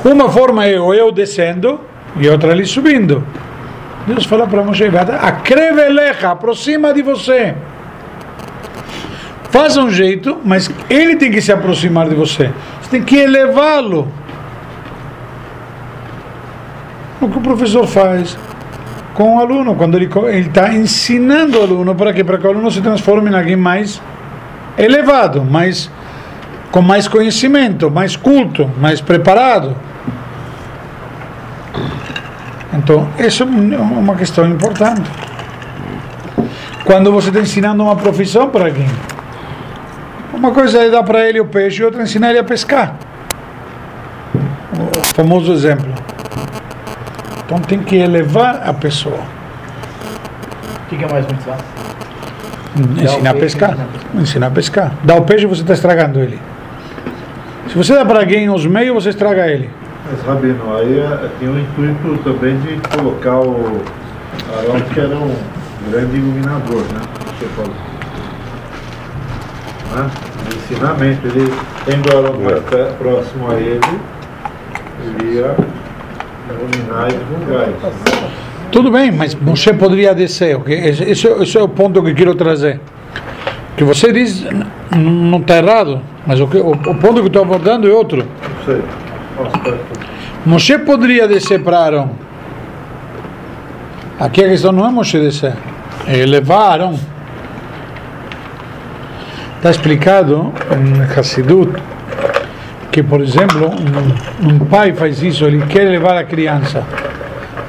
Uma 0.04 0.28
forma 0.28 0.65
é 0.65 0.78
o 0.78 0.93
eu 0.93 1.13
descendo 1.13 1.80
e 2.17 2.30
outra 2.30 2.52
ali 2.52 2.65
subindo. 2.65 3.23
Deus 4.06 4.26
fala 4.26 4.45
para 4.47 4.63
Moshe, 4.63 4.84
acreveleja, 5.21 6.32
aproxima 6.32 6.93
de 6.93 7.02
você. 7.02 7.56
Faça 9.49 9.80
um 9.82 9.89
jeito, 9.89 10.39
mas 10.43 10.69
ele 10.89 11.15
tem 11.15 11.32
que 11.32 11.39
se 11.39 11.52
aproximar 11.52 12.10
de 12.10 12.15
você. 12.15 12.52
Você 12.82 12.89
tem 12.89 13.04
que 13.04 13.15
elevá-lo. 13.15 14.12
O 17.21 17.30
que 17.30 17.38
o 17.38 17.41
professor 17.41 17.88
faz 17.88 18.38
com 19.13 19.36
o 19.36 19.39
aluno, 19.39 19.76
quando 19.76 19.95
ele 19.95 20.10
está 20.39 20.73
ensinando 20.73 21.60
o 21.60 21.62
aluno, 21.62 21.95
para 21.95 22.12
que 22.12 22.23
Para 22.23 22.38
que 22.38 22.47
o 22.47 22.49
aluno 22.49 22.69
se 22.71 22.82
transforme 22.82 23.30
em 23.30 23.36
alguém 23.36 23.56
mais 23.56 24.02
elevado, 24.78 25.43
mais, 25.43 25.89
com 26.71 26.82
mais 26.82 27.08
conhecimento, 27.08 27.89
mais 27.89 28.15
culto, 28.15 28.69
mais 28.82 28.99
preparado. 28.99 29.76
Então, 32.73 33.07
isso 33.19 33.43
é 33.43 33.45
uma 33.45 34.15
questão 34.15 34.47
importante. 34.47 35.09
quando 36.83 37.12
você 37.12 37.29
está 37.29 37.39
ensinando 37.39 37.83
uma 37.83 37.95
profissão 37.95 38.49
para 38.49 38.65
alguém. 38.65 38.89
Uma 40.33 40.51
coisa 40.51 40.83
é 40.83 40.89
dar 40.89 41.03
para 41.03 41.27
ele 41.27 41.39
o 41.39 41.45
peixe 41.45 41.81
e 41.81 41.86
outra 41.86 42.01
é 42.01 42.03
ensinar 42.03 42.31
ele 42.31 42.39
a 42.39 42.43
pescar. 42.43 42.95
O 44.33 45.05
famoso 45.15 45.53
exemplo. 45.53 45.93
Então 47.45 47.59
tem 47.59 47.79
que 47.79 47.95
elevar 47.95 48.67
a 48.67 48.73
pessoa. 48.73 49.19
O 50.86 50.89
que, 50.89 50.97
que 50.97 51.05
é 51.05 51.07
mais 51.07 51.25
mitzvah? 51.25 51.57
Ensinar 52.75 53.29
a 53.29 53.33
pescar. 53.33 53.69
ensinar 53.71 53.77
a 53.77 53.86
pescar. 53.86 54.21
Ensinar 54.21 54.47
a 54.47 54.51
pescar. 54.51 54.91
Dá 55.03 55.15
o 55.15 55.21
peixe 55.21 55.45
você 55.45 55.62
está 55.62 55.73
estragando 55.73 56.19
ele. 56.19 56.39
Se 57.69 57.77
você 57.77 57.93
dá 57.93 58.03
para 58.03 58.19
alguém 58.19 58.49
os 58.49 58.65
meios, 58.65 58.93
você 58.93 59.09
estraga 59.09 59.47
ele. 59.47 59.69
Mas, 60.06 60.22
Rabino, 60.26 60.76
aí 60.76 61.00
eh, 61.00 61.30
tem 61.39 61.48
o 61.48 61.60
intuito 61.60 62.18
também 62.24 62.58
de 62.60 62.78
colocar 62.89 63.39
o 63.39 63.82
Arão, 64.58 64.82
que 64.94 65.00
era 65.00 65.16
um 65.16 65.36
grande 65.89 66.18
iluminador, 66.18 66.82
né? 66.82 67.02
Você 67.39 67.48
pode... 67.56 67.70
Né? 69.96 70.12
De 70.50 70.56
ensinamento, 70.58 71.28
ele, 71.28 71.54
tendo 71.86 72.13
o 72.13 72.18
Arão 72.18 72.39
mais 72.42 72.94
próximo 72.96 73.50
a 73.50 73.56
ele, 73.56 73.80
ele 75.06 75.36
ia 75.36 75.56
iluminar 76.50 77.10
e 77.10 77.18
divulgar 77.18 77.70
isso. 77.70 78.44
Tudo 78.72 78.92
bem, 78.92 79.12
mas 79.12 79.34
você 79.36 79.72
poderia 79.72 80.13
descer. 80.13 80.58
ok? 80.58 80.76
Esse, 80.76 81.04
esse, 81.04 81.28
esse 81.28 81.58
é 81.58 81.62
o 81.62 81.70
ponto 81.70 82.04
que 82.04 82.13
quero 82.13 82.36
trazer. 82.36 82.82
Que 83.78 83.84
você 83.84 84.12
diz 84.12 84.46
não 84.96 85.39
está 85.39 85.58
errado, 85.58 86.02
mas 86.28 86.39
o, 86.39 86.48
que, 86.48 86.58
o, 86.58 86.72
o 86.72 86.96
ponto 86.96 87.13
que 87.16 87.22
eu 87.22 87.28
estou 87.28 87.42
abordando 87.44 87.88
é 87.88 87.92
outro. 87.92 88.18
Não 88.18 88.66
sei. 88.66 88.82
Moshe 90.46 90.78
poderia 90.80 91.28
descer 91.28 91.62
para 91.63 91.80
Arão. 91.80 92.12
Aqui 94.19 94.43
a 94.43 94.50
questão 94.50 94.72
não 94.72 94.88
é 94.88 94.91
Moshe 94.91 95.19
descer, 95.19 95.54
é 96.08 96.19
elevar 96.19 96.74
Arão. 96.74 97.00
Está 99.58 99.72
explicado 99.72 100.54
em 100.76 101.19
Hassidut 101.19 101.72
que, 102.91 103.02
por 103.02 103.22
exemplo, 103.22 103.72
um, 103.72 104.50
um 104.50 104.60
pai 104.60 104.93
faz 104.93 105.24
isso, 105.24 105.46
ele 105.46 105.65
quer 105.65 105.86
levar 105.86 106.15
a 106.15 106.24
criança, 106.24 106.84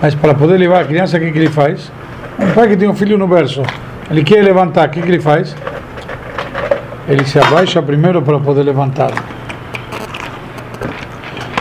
mas 0.03 0.15
para 0.15 0.35
poder 0.35 0.59
levar 0.59 0.83
a 0.83 0.85
criança, 0.85 1.17
o 1.17 1.21
que, 1.21 1.33
que 1.33 1.39
ele 1.39 1.49
faz? 1.49 1.91
Um 2.39 2.51
pai 2.53 2.69
que 2.69 2.77
tem 2.77 2.89
um 2.89 2.95
filho 2.95 3.17
no 3.17 3.27
berço, 3.27 3.63
ele 4.11 4.23
quer 4.23 4.43
levantar, 4.43 4.89
o 4.89 4.91
que, 4.91 5.01
que 5.01 5.09
ele 5.09 5.21
faz? 5.21 5.57
Ele 7.09 7.25
se 7.25 7.39
abaixa 7.39 7.81
primeiro 7.81 8.21
para 8.21 8.39
poder 8.39 8.65
levantá-lo 8.65 9.34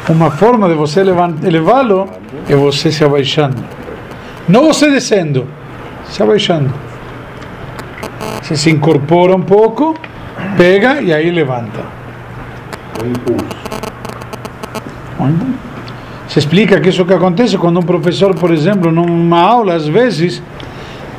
uma 0.10 0.32
forma 0.32 0.68
de 0.68 0.76
você 0.76 1.00
elevá-lo 1.00 2.10
é 2.50 2.56
você 2.56 2.92
se 2.92 3.04
abaixando. 3.04 3.63
Não 4.48 4.66
você 4.66 4.92
descendo, 4.92 5.48
se 6.10 6.22
abaixando. 6.22 6.74
Você 8.42 8.58
se 8.58 8.70
incorpora 8.70 9.36
um 9.36 9.42
pouco, 9.42 9.96
pega 10.58 11.02
e 11.02 11.13
aí 11.13 11.32
levanta. 11.32 11.80
impulso. 13.06 13.63
Se 16.28 16.39
explica 16.39 16.82
que 16.82 16.89
isso 16.89 17.06
que 17.06 17.13
acontece 17.13 17.58
quando 17.58 17.80
um 17.80 17.84
professor, 17.84 18.34
por 18.34 18.52
exemplo, 18.52 18.92
numa 18.92 19.39
aula, 19.39 19.76
às 19.76 19.88
vezes, 19.88 20.42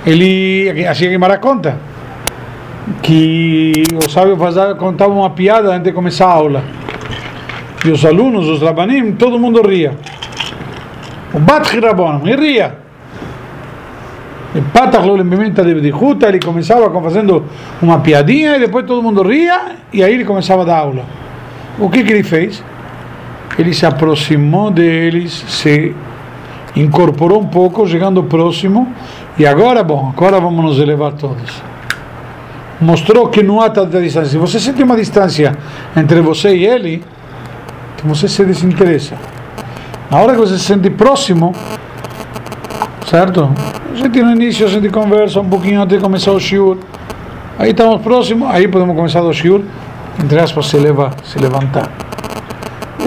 ele, 0.04 0.86
assim 0.88 1.08
que 1.08 1.16
Mara 1.16 1.38
conta, 1.38 1.78
que 3.00 3.84
o 3.94 4.10
sábio 4.10 4.36
fazia, 4.36 4.74
contava 4.74 5.12
uma 5.12 5.30
piada 5.30 5.68
antes 5.70 5.84
de 5.84 5.92
começar 5.92 6.26
a 6.26 6.32
aula. 6.32 6.64
E 7.84 7.90
os 7.90 8.04
alunos, 8.04 8.48
os 8.48 8.62
rabanim, 8.62 9.12
todo 9.12 9.38
mundo 9.38 9.60
ria. 9.62 9.92
O 11.32 11.38
Bat 11.38 11.78
Rabon, 11.78 12.22
e 12.24 12.34
ria. 12.34 12.78
E 14.54 14.60
Patach 14.60 15.04
lo 15.04 15.16
pimenta 15.24 15.64
de 15.64 15.74
Bdihuta, 15.74 16.28
ele 16.28 16.38
começava 16.38 16.88
com- 16.88 17.02
fazendo 17.02 17.44
uma 17.82 17.98
piadinha 17.98 18.56
e 18.56 18.60
depois 18.60 18.86
todo 18.86 19.02
mundo 19.02 19.22
ria 19.22 19.72
e 19.92 20.02
aí 20.02 20.14
ele 20.14 20.24
começava 20.24 20.62
a 20.62 20.64
dar 20.64 20.78
aula. 20.78 21.04
O 21.78 21.90
que, 21.90 22.04
que 22.04 22.12
ele 22.12 22.22
fez? 22.22 22.62
Ele 23.58 23.74
se 23.74 23.84
aproximou 23.84 24.70
deles, 24.70 25.44
se 25.48 25.94
incorporou 26.76 27.40
um 27.40 27.46
pouco, 27.46 27.86
chegando 27.86 28.22
próximo, 28.22 28.92
e 29.36 29.44
agora, 29.44 29.82
bom, 29.82 30.12
agora 30.16 30.38
vamos 30.40 30.64
nos 30.64 30.78
elevar 30.78 31.12
todos. 31.14 31.62
Mostrou 32.80 33.28
que 33.28 33.42
não 33.42 33.60
há 33.60 33.70
tanta 33.70 34.00
distância. 34.00 34.30
Se 34.30 34.38
você 34.38 34.60
sente 34.60 34.82
uma 34.82 34.96
distância 34.96 35.56
entre 35.96 36.20
você 36.20 36.54
e 36.54 36.64
ele, 36.64 37.02
então 38.04 38.14
você 38.14 38.28
se 38.28 38.44
desinteressa. 38.44 39.16
Na 40.10 40.18
hora 40.18 40.34
que 40.34 40.38
você 40.38 40.58
se 40.58 40.64
sente 40.64 40.90
próximo, 40.90 41.54
certo? 43.08 43.50
A 43.92 43.96
gente 43.96 44.22
no 44.22 44.32
início 44.32 44.68
gente 44.68 44.90
conversa 44.90 45.40
um 45.40 45.48
pouquinho 45.48 45.86
de 45.86 45.98
começar 45.98 46.32
o 46.32 46.38
shiur. 46.38 46.76
Aí 47.58 47.70
estamos 47.70 48.02
próximos, 48.02 48.50
aí 48.50 48.68
podemos 48.68 48.94
começar 48.94 49.22
o 49.22 49.32
shiur, 49.32 49.62
entre 50.22 50.38
aspas, 50.38 50.66
se, 50.66 50.76
leva, 50.76 51.12
se 51.24 51.38
levantar. 51.38 51.90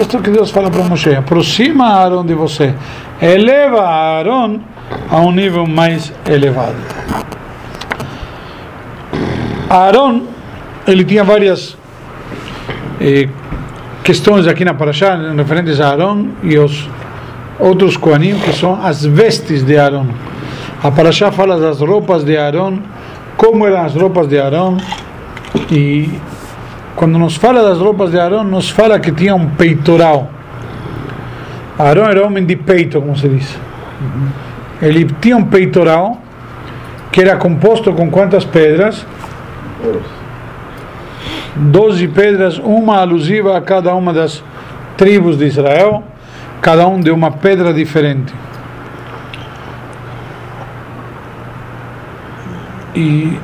Isto 0.00 0.20
que 0.20 0.30
Deus 0.30 0.50
fala 0.50 0.68
para 0.68 0.82
Moshe, 0.82 1.14
aproxima 1.14 1.86
Aaron 1.86 2.26
de 2.26 2.34
você, 2.34 2.74
eleva 3.22 3.82
Aaron 3.82 4.58
a 5.10 5.20
um 5.20 5.30
nível 5.30 5.64
mais 5.64 6.12
elevado. 6.26 6.76
Aaron, 9.70 10.22
ele 10.86 11.04
tinha 11.04 11.22
várias 11.22 11.76
eh, 13.00 13.28
questões 14.08 14.46
aqui 14.46 14.64
na 14.64 14.72
Parashá, 14.72 15.18
referentes 15.36 15.78
a 15.82 15.90
Aaron 15.90 16.28
e 16.42 16.56
os 16.58 16.88
outros 17.60 17.94
Koanim, 17.94 18.38
que 18.38 18.54
são 18.54 18.82
as 18.82 19.04
vestes 19.04 19.62
de 19.62 19.76
Aaron. 19.76 20.06
A 20.82 20.90
Parashá 20.90 21.30
fala 21.30 21.60
das 21.60 21.82
roupas 21.82 22.24
de 22.24 22.34
Aaron, 22.34 22.78
como 23.36 23.66
eram 23.66 23.84
as 23.84 23.94
roupas 23.94 24.26
de 24.26 24.40
Aaron, 24.40 24.78
e 25.70 26.08
quando 26.96 27.18
nos 27.18 27.36
fala 27.36 27.62
das 27.62 27.80
roupas 27.80 28.10
de 28.10 28.18
Aaron, 28.18 28.44
nos 28.44 28.70
fala 28.70 28.98
que 28.98 29.12
tinha 29.12 29.34
um 29.34 29.50
peitoral. 29.50 30.30
Aaron 31.78 32.06
era 32.06 32.26
homem 32.26 32.46
de 32.46 32.56
peito, 32.56 33.02
como 33.02 33.14
se 33.14 33.28
diz. 33.28 33.58
Ele 34.80 35.04
tinha 35.20 35.36
um 35.36 35.44
peitoral 35.44 36.16
que 37.12 37.20
era 37.20 37.36
composto 37.36 37.92
com 37.92 38.10
quantas 38.10 38.46
pedras? 38.46 39.04
Doze 41.58 42.06
pedras, 42.06 42.58
uma 42.58 42.98
alusiva 42.98 43.56
a 43.56 43.60
cada 43.60 43.94
uma 43.94 44.12
das 44.12 44.42
tribos 44.96 45.36
de 45.36 45.46
Israel, 45.46 46.04
cada 46.60 46.86
um 46.86 47.00
de 47.00 47.10
uma 47.10 47.32
pedra 47.32 47.72
diferente. 47.74 48.32
E 52.94 53.38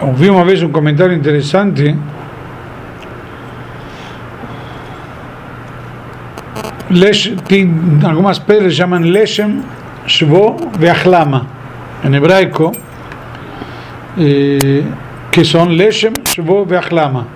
ouvi 0.00 0.28
uma 0.28 0.44
vez 0.44 0.62
um 0.62 0.70
comentário 0.70 1.14
interessante 1.14 1.96
Lesh, 6.90 7.34
tem 7.48 7.68
algumas 8.08 8.38
pedras 8.38 8.74
chamam 8.74 9.00
Leshem, 9.00 9.60
Shvo 10.06 10.56
Veachlama, 10.78 11.46
em 12.04 12.14
hebraico, 12.14 12.70
eh, 14.16 14.84
que 15.32 15.44
são 15.44 15.64
Leshem, 15.64 16.12
Shvo 16.24 16.64
Veachlama. 16.64 17.35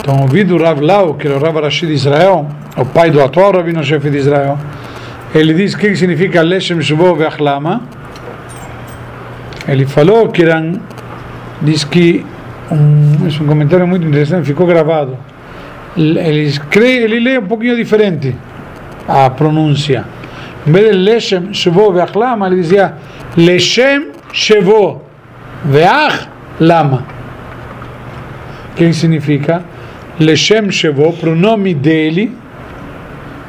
Então, 0.00 0.22
ouvi 0.22 0.44
do 0.44 0.56
Rav 0.56 0.80
Lau, 0.80 1.14
que 1.14 1.26
era 1.26 1.36
o 1.36 1.40
Rav 1.40 1.60
Rashi 1.60 1.86
de 1.86 1.92
Israel, 1.92 2.48
o 2.76 2.84
pai 2.84 3.10
do 3.10 3.22
atual 3.22 3.52
rabino-chefe 3.52 4.08
de 4.10 4.18
Israel, 4.18 4.58
ele 5.34 5.52
diz 5.52 5.74
o 5.74 5.78
que 5.78 5.94
significa 5.94 6.40
Leshem, 6.40 6.80
Shvo 6.80 7.14
Veachlama. 7.14 7.82
Ele 9.66 9.84
falou 9.84 10.28
que 10.28 10.42
eram, 10.42 10.80
diz 11.60 11.84
que, 11.84 12.24
um, 12.70 13.26
é 13.26 13.42
um 13.42 13.46
comentário 13.46 13.86
muito 13.86 14.06
interessante, 14.06 14.46
ficou 14.46 14.66
gravado. 14.66 15.18
Ele, 15.96 16.44
escreve, 16.44 17.04
ele 17.04 17.20
lê 17.20 17.38
um 17.38 17.46
pouquinho 17.46 17.76
diferente 17.76 18.34
a 19.06 19.28
pronúncia. 19.28 20.04
Em 20.66 20.72
vez 20.72 20.90
de 20.90 20.96
Leshem, 20.96 21.52
Shevo, 21.52 21.92
Veachlama, 21.92 22.46
ele 22.46 22.56
dizia 22.56 22.94
Leshem, 23.36 24.12
Shevo, 24.32 25.02
Veach, 25.64 26.28
Lama. 26.60 27.04
Que 28.74 28.92
significa 28.94 29.62
Leshem, 30.18 30.70
Shevo, 30.70 31.12
pronome 31.12 31.74
dele, 31.74 32.36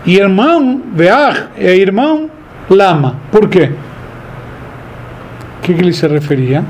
e 0.05 0.17
irmão, 0.17 0.81
Veach, 0.93 1.49
é 1.57 1.75
irmão, 1.75 2.29
Lama. 2.69 3.15
Por 3.31 3.49
quê? 3.49 3.71
O 5.57 5.61
que, 5.61 5.73
que 5.73 5.81
ele 5.81 5.93
se 5.93 6.07
referia? 6.07 6.63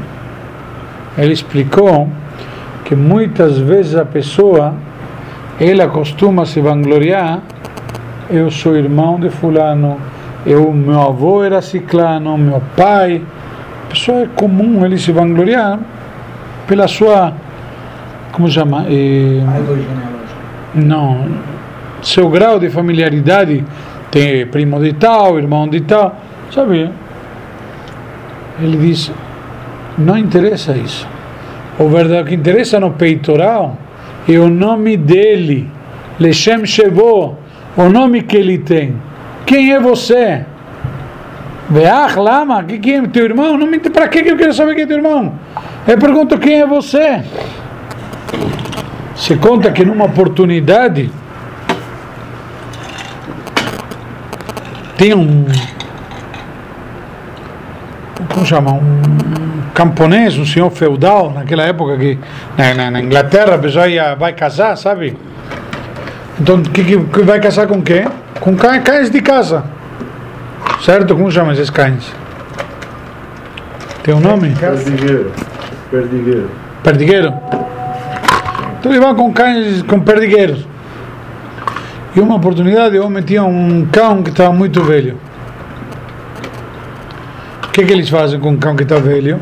Ele 1.17 1.33
explicou 1.33 2.09
que 2.85 2.95
muitas 2.95 3.57
vezes 3.57 3.95
a 3.95 4.05
pessoa 4.05 4.73
ela 5.59 5.87
costuma 5.89 6.45
se 6.45 6.61
vangloriar 6.61 7.41
eu 8.29 8.49
sou 8.49 8.75
irmão 8.75 9.19
de 9.19 9.29
fulano 9.29 9.99
eu, 10.45 10.71
meu 10.71 10.99
avô 11.01 11.43
era 11.43 11.61
ciclano 11.61 12.37
meu 12.37 12.63
pai 12.75 13.21
a 13.85 13.89
pessoa 13.89 14.21
é 14.21 14.27
comum 14.27 14.85
ele 14.85 14.97
se 14.97 15.11
vangloriar 15.11 15.79
pela 16.65 16.87
sua 16.87 17.33
como 18.39 18.49
chama 18.49 18.85
eh, 18.87 19.43
Árvore 19.45 19.81
genealógica. 19.81 20.39
não 20.75 21.27
seu 22.01 22.29
grau 22.29 22.57
de 22.57 22.69
familiaridade 22.69 23.65
tem 24.09 24.47
primo 24.47 24.79
de 24.79 24.93
tal 24.93 25.37
irmão 25.37 25.67
de 25.67 25.81
tal 25.81 26.15
sabe 26.49 26.89
ele 28.61 28.77
diz 28.77 29.11
Não 29.97 30.17
interessa 30.17 30.77
isso. 30.77 31.07
O 31.77 31.89
verdade 31.89 32.29
que 32.29 32.35
interessa 32.35 32.79
no 32.79 32.91
peitoral 32.91 33.77
é 34.27 34.37
o 34.37 34.49
nome 34.49 34.95
dele. 34.95 35.69
Lechem 36.19 36.65
Shevô, 36.65 37.33
o 37.75 37.89
nome 37.89 38.21
que 38.21 38.37
ele 38.37 38.57
tem. 38.57 38.95
Quem 39.45 39.73
é 39.73 39.79
você? 39.79 40.45
Veach, 41.69 42.17
lama, 42.17 42.63
que 42.63 42.79
quem 42.79 42.95
é 42.95 43.07
teu 43.07 43.25
irmão? 43.25 43.57
Não 43.57 43.67
me 43.67 43.79
para 43.79 44.07
que 44.07 44.19
eu 44.19 44.37
quero 44.37 44.53
saber 44.53 44.75
quem 44.75 44.83
é 44.83 44.87
teu 44.87 44.97
irmão? 44.97 45.33
Eu 45.87 45.97
pergunto 45.97 46.37
quem 46.37 46.61
é 46.61 46.65
você. 46.65 47.21
Se 49.15 49.35
conta 49.35 49.71
que 49.71 49.83
numa 49.83 50.05
oportunidade 50.05 51.11
tinha 54.97 55.15
um 55.15 55.45
como 58.33 58.45
chama 58.45 58.71
um 58.71 59.61
camponês, 59.73 60.37
um 60.37 60.45
senhor 60.45 60.69
feudal 60.71 61.31
naquela 61.31 61.63
época 61.63 61.97
que 61.97 62.17
na, 62.57 62.73
na, 62.73 62.91
na 62.91 63.01
Inglaterra 63.01 63.55
a 63.55 63.57
pessoa 63.57 63.87
ia, 63.87 64.15
vai 64.15 64.33
casar, 64.33 64.75
sabe? 64.75 65.15
Então 66.39 66.61
que, 66.61 66.83
que, 66.83 67.21
vai 67.21 67.39
casar 67.39 67.67
com 67.67 67.81
quem? 67.81 68.05
Com 68.39 68.55
cães, 68.55 68.83
cães 68.83 69.09
de 69.09 69.21
casa, 69.21 69.63
certo? 70.81 71.15
Como 71.15 71.31
chama 71.31 71.53
esses 71.53 71.69
cães? 71.69 72.13
Tem 74.03 74.13
um 74.13 74.19
nome? 74.19 74.55
Perdigueiro. 74.55 75.31
Perdigueiro. 75.91 76.49
Perdigueiro. 76.83 77.33
Então 78.79 78.93
ele 78.93 79.01
vai 79.01 79.13
com 79.13 79.31
cães, 79.33 79.81
com 79.81 79.99
perdigueiros. 79.99 80.65
E 82.15 82.19
uma 82.19 82.35
oportunidade 82.35 82.97
homem 82.97 83.21
tinha 83.21 83.43
um 83.43 83.85
cão 83.85 84.23
que 84.23 84.29
estava 84.29 84.53
muito 84.53 84.81
velho. 84.83 85.17
O 87.65 87.71
que, 87.71 87.85
que 87.85 87.91
eles 87.91 88.09
fazem 88.09 88.39
com 88.39 88.51
um 88.51 88.57
cão 88.57 88.75
que 88.75 88.83
está 88.83 88.95
velho? 88.95 89.39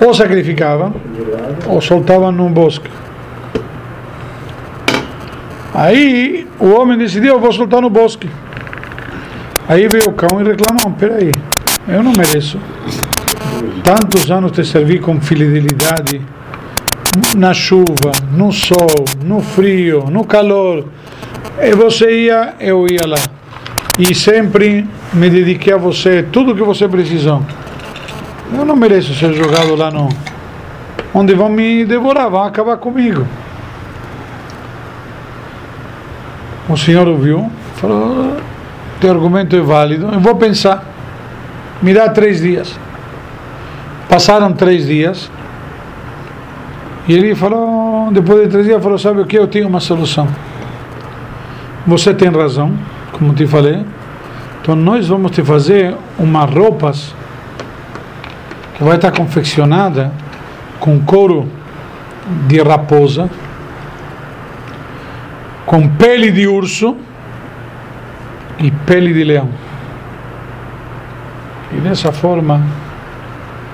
Ou 0.00 0.12
sacrificavam, 0.12 0.94
ou 1.66 1.80
soltavam 1.80 2.30
num 2.30 2.52
bosque. 2.52 2.90
Aí 5.72 6.46
o 6.60 6.68
homem 6.74 6.98
decidiu, 6.98 7.34
eu 7.34 7.40
vou 7.40 7.50
soltar 7.50 7.80
no 7.80 7.88
bosque. 7.88 8.28
Aí 9.66 9.88
veio 9.88 10.10
o 10.10 10.12
cão 10.12 10.40
e 10.40 10.44
reclamou, 10.44 10.92
peraí, 10.98 11.32
eu 11.88 12.02
não 12.02 12.12
mereço. 12.12 12.60
Tantos 13.84 14.30
anos 14.30 14.52
te 14.52 14.64
servi 14.64 14.98
com 14.98 15.20
fidelidade, 15.20 16.22
na 17.36 17.52
chuva, 17.52 18.12
no 18.32 18.50
sol, 18.50 19.04
no 19.22 19.42
frio, 19.42 20.06
no 20.10 20.24
calor. 20.24 20.86
E 21.60 21.70
você 21.74 22.22
ia, 22.22 22.54
eu 22.58 22.86
ia 22.90 23.06
lá. 23.06 23.18
E 23.98 24.14
sempre 24.14 24.88
me 25.12 25.28
dediquei 25.28 25.74
a 25.74 25.76
você, 25.76 26.22
tudo 26.22 26.54
que 26.54 26.62
você 26.62 26.88
precisou. 26.88 27.42
Eu 28.56 28.64
não 28.64 28.74
mereço 28.74 29.12
ser 29.14 29.34
jogado 29.34 29.76
lá 29.76 29.90
no. 29.90 30.08
Onde 31.12 31.34
vão 31.34 31.50
me 31.50 31.84
devorar, 31.84 32.30
vão 32.30 32.42
acabar 32.42 32.78
comigo. 32.78 33.26
O 36.70 36.76
senhor 36.78 37.06
ouviu, 37.06 37.52
falou: 37.76 38.38
teu 38.98 39.10
argumento 39.10 39.54
é 39.54 39.60
válido, 39.60 40.08
eu 40.10 40.20
vou 40.20 40.36
pensar. 40.36 40.82
Me 41.82 41.92
dá 41.92 42.08
três 42.08 42.40
dias. 42.40 42.82
Passaram 44.08 44.52
três 44.52 44.86
dias. 44.86 45.30
E 47.06 47.12
ele 47.12 47.34
falou, 47.34 48.10
depois 48.12 48.42
de 48.42 48.48
três 48.48 48.66
dias, 48.66 48.82
falou, 48.82 48.98
sabe 48.98 49.20
o 49.20 49.26
que? 49.26 49.38
Eu 49.38 49.46
tenho 49.46 49.68
uma 49.68 49.80
solução. 49.80 50.26
Você 51.86 52.14
tem 52.14 52.30
razão, 52.30 52.72
como 53.12 53.34
te 53.34 53.46
falei. 53.46 53.84
Então 54.62 54.74
nós 54.74 55.08
vamos 55.08 55.30
te 55.30 55.42
fazer 55.42 55.94
umas 56.18 56.48
roupas 56.48 57.14
que 58.74 58.82
vai 58.82 58.96
estar 58.96 59.10
confeccionada 59.10 60.10
com 60.80 60.98
couro 61.00 61.48
de 62.46 62.62
raposa, 62.62 63.28
com 65.66 65.86
pele 65.88 66.30
de 66.30 66.46
urso 66.46 66.96
e 68.58 68.70
pele 68.70 69.12
de 69.12 69.24
leão. 69.24 69.50
E 71.72 71.76
dessa 71.76 72.10
forma 72.10 72.62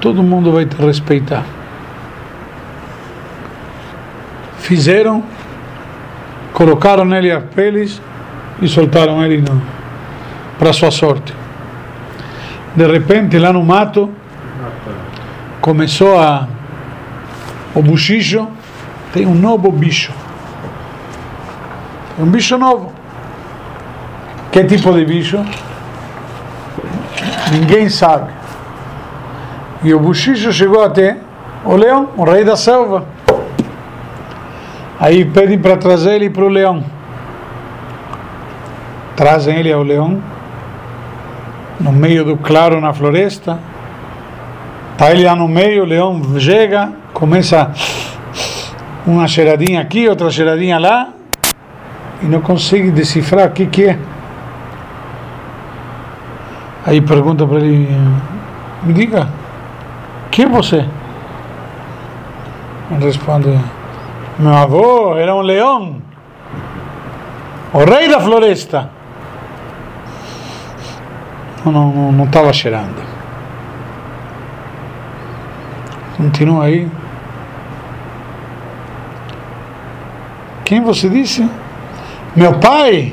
todo 0.01 0.23
mundo 0.23 0.53
vai 0.53 0.65
te 0.65 0.77
respeitar. 0.77 1.45
Fizeram, 4.59 5.23
colocaram 6.53 7.05
nele 7.05 7.31
as 7.31 7.45
peles 7.45 8.01
e 8.63 8.69
soltaram 8.69 9.25
ele 9.25 9.45
para 10.59 10.73
sua 10.73 10.91
sorte. 10.91 11.35
De 12.75 12.87
repente, 12.87 13.39
lá 13.39 13.53
no 13.53 13.63
mato, 13.63 14.11
começou 15.61 16.19
a. 16.19 16.49
O 17.75 17.83
buchicho 17.83 18.49
tem 19.13 19.27
um 19.27 19.35
novo 19.35 19.71
bicho. 19.71 20.13
Um 22.19 22.27
bicho 22.27 22.57
novo. 22.59 22.93
Que 24.53 24.65
tipo 24.65 24.93
de 24.93 25.05
bicho? 25.05 25.45
Ninguém 27.53 27.89
sabe. 27.89 28.40
E 29.83 29.95
o 29.95 29.99
buchicho 29.99 30.53
chegou 30.53 30.85
até 30.85 31.17
o 31.65 31.75
leão, 31.75 32.11
o 32.17 32.25
rei 32.25 32.45
da 32.45 32.57
selva. 32.57 33.05
Aí 34.99 35.25
pedem 35.25 35.59
para 35.59 35.77
trazer 35.77 36.17
ele 36.17 36.29
para 36.29 36.45
o 36.45 36.49
leão. 36.49 36.85
Trazem 39.17 39.57
ele 39.57 39.73
ao 39.73 39.83
leão, 39.83 40.23
no 41.81 41.93
meio 41.93 42.25
do 42.25 42.37
claro 42.37 42.81
na 42.81 42.93
floresta. 42.93 43.59
Está 44.93 45.13
ele 45.13 45.25
lá 45.25 45.35
no 45.35 45.49
meio, 45.49 45.83
o 45.83 45.87
leão 45.87 46.21
chega, 46.39 46.93
começa 47.15 47.73
uma 49.07 49.27
cheiradinha 49.27 49.81
aqui, 49.81 50.07
outra 50.07 50.31
cheiradinha 50.31 50.79
lá, 50.79 51.09
e 52.23 52.27
não 52.27 52.43
consegue 52.43 52.91
decifrar 52.91 53.49
o 53.49 53.51
que, 53.53 53.65
que 53.65 53.85
é. 53.87 53.99
Aí 56.87 57.01
pergunta 57.01 57.47
para 57.47 57.59
ele, 57.59 57.89
me 58.83 58.93
diga, 58.93 59.29
quem 60.41 60.47
é 60.47 60.49
você? 60.49 60.87
Responde, 62.99 63.61
meu 64.39 64.55
avô 64.55 65.15
era 65.15 65.35
um 65.35 65.43
leão, 65.43 66.01
o 67.75 67.79
rei 67.81 68.09
da 68.09 68.19
floresta. 68.19 68.91
Não 71.63 72.25
estava 72.25 72.47
não, 72.47 72.53
cheirando. 72.55 73.03
Continua 76.17 76.65
aí. 76.65 76.91
Quem 80.65 80.81
você 80.81 81.11
disse? 81.11 81.47
Meu 82.35 82.59
pai 82.59 83.13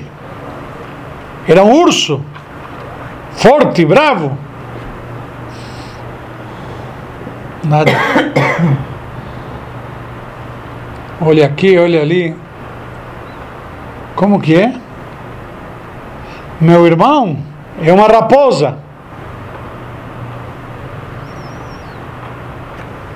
era 1.46 1.62
um 1.62 1.74
urso, 1.74 2.22
forte, 3.34 3.86
bravo. 3.86 4.47
Nada. 7.64 7.92
Olha 11.20 11.46
aqui, 11.46 11.78
olha 11.78 12.02
ali. 12.02 12.36
Como 14.16 14.40
que 14.40 14.56
é? 14.56 14.74
Meu 16.62 16.86
irmão 16.86 17.38
é 17.82 17.92
uma 17.92 18.08
raposa. 18.08 18.78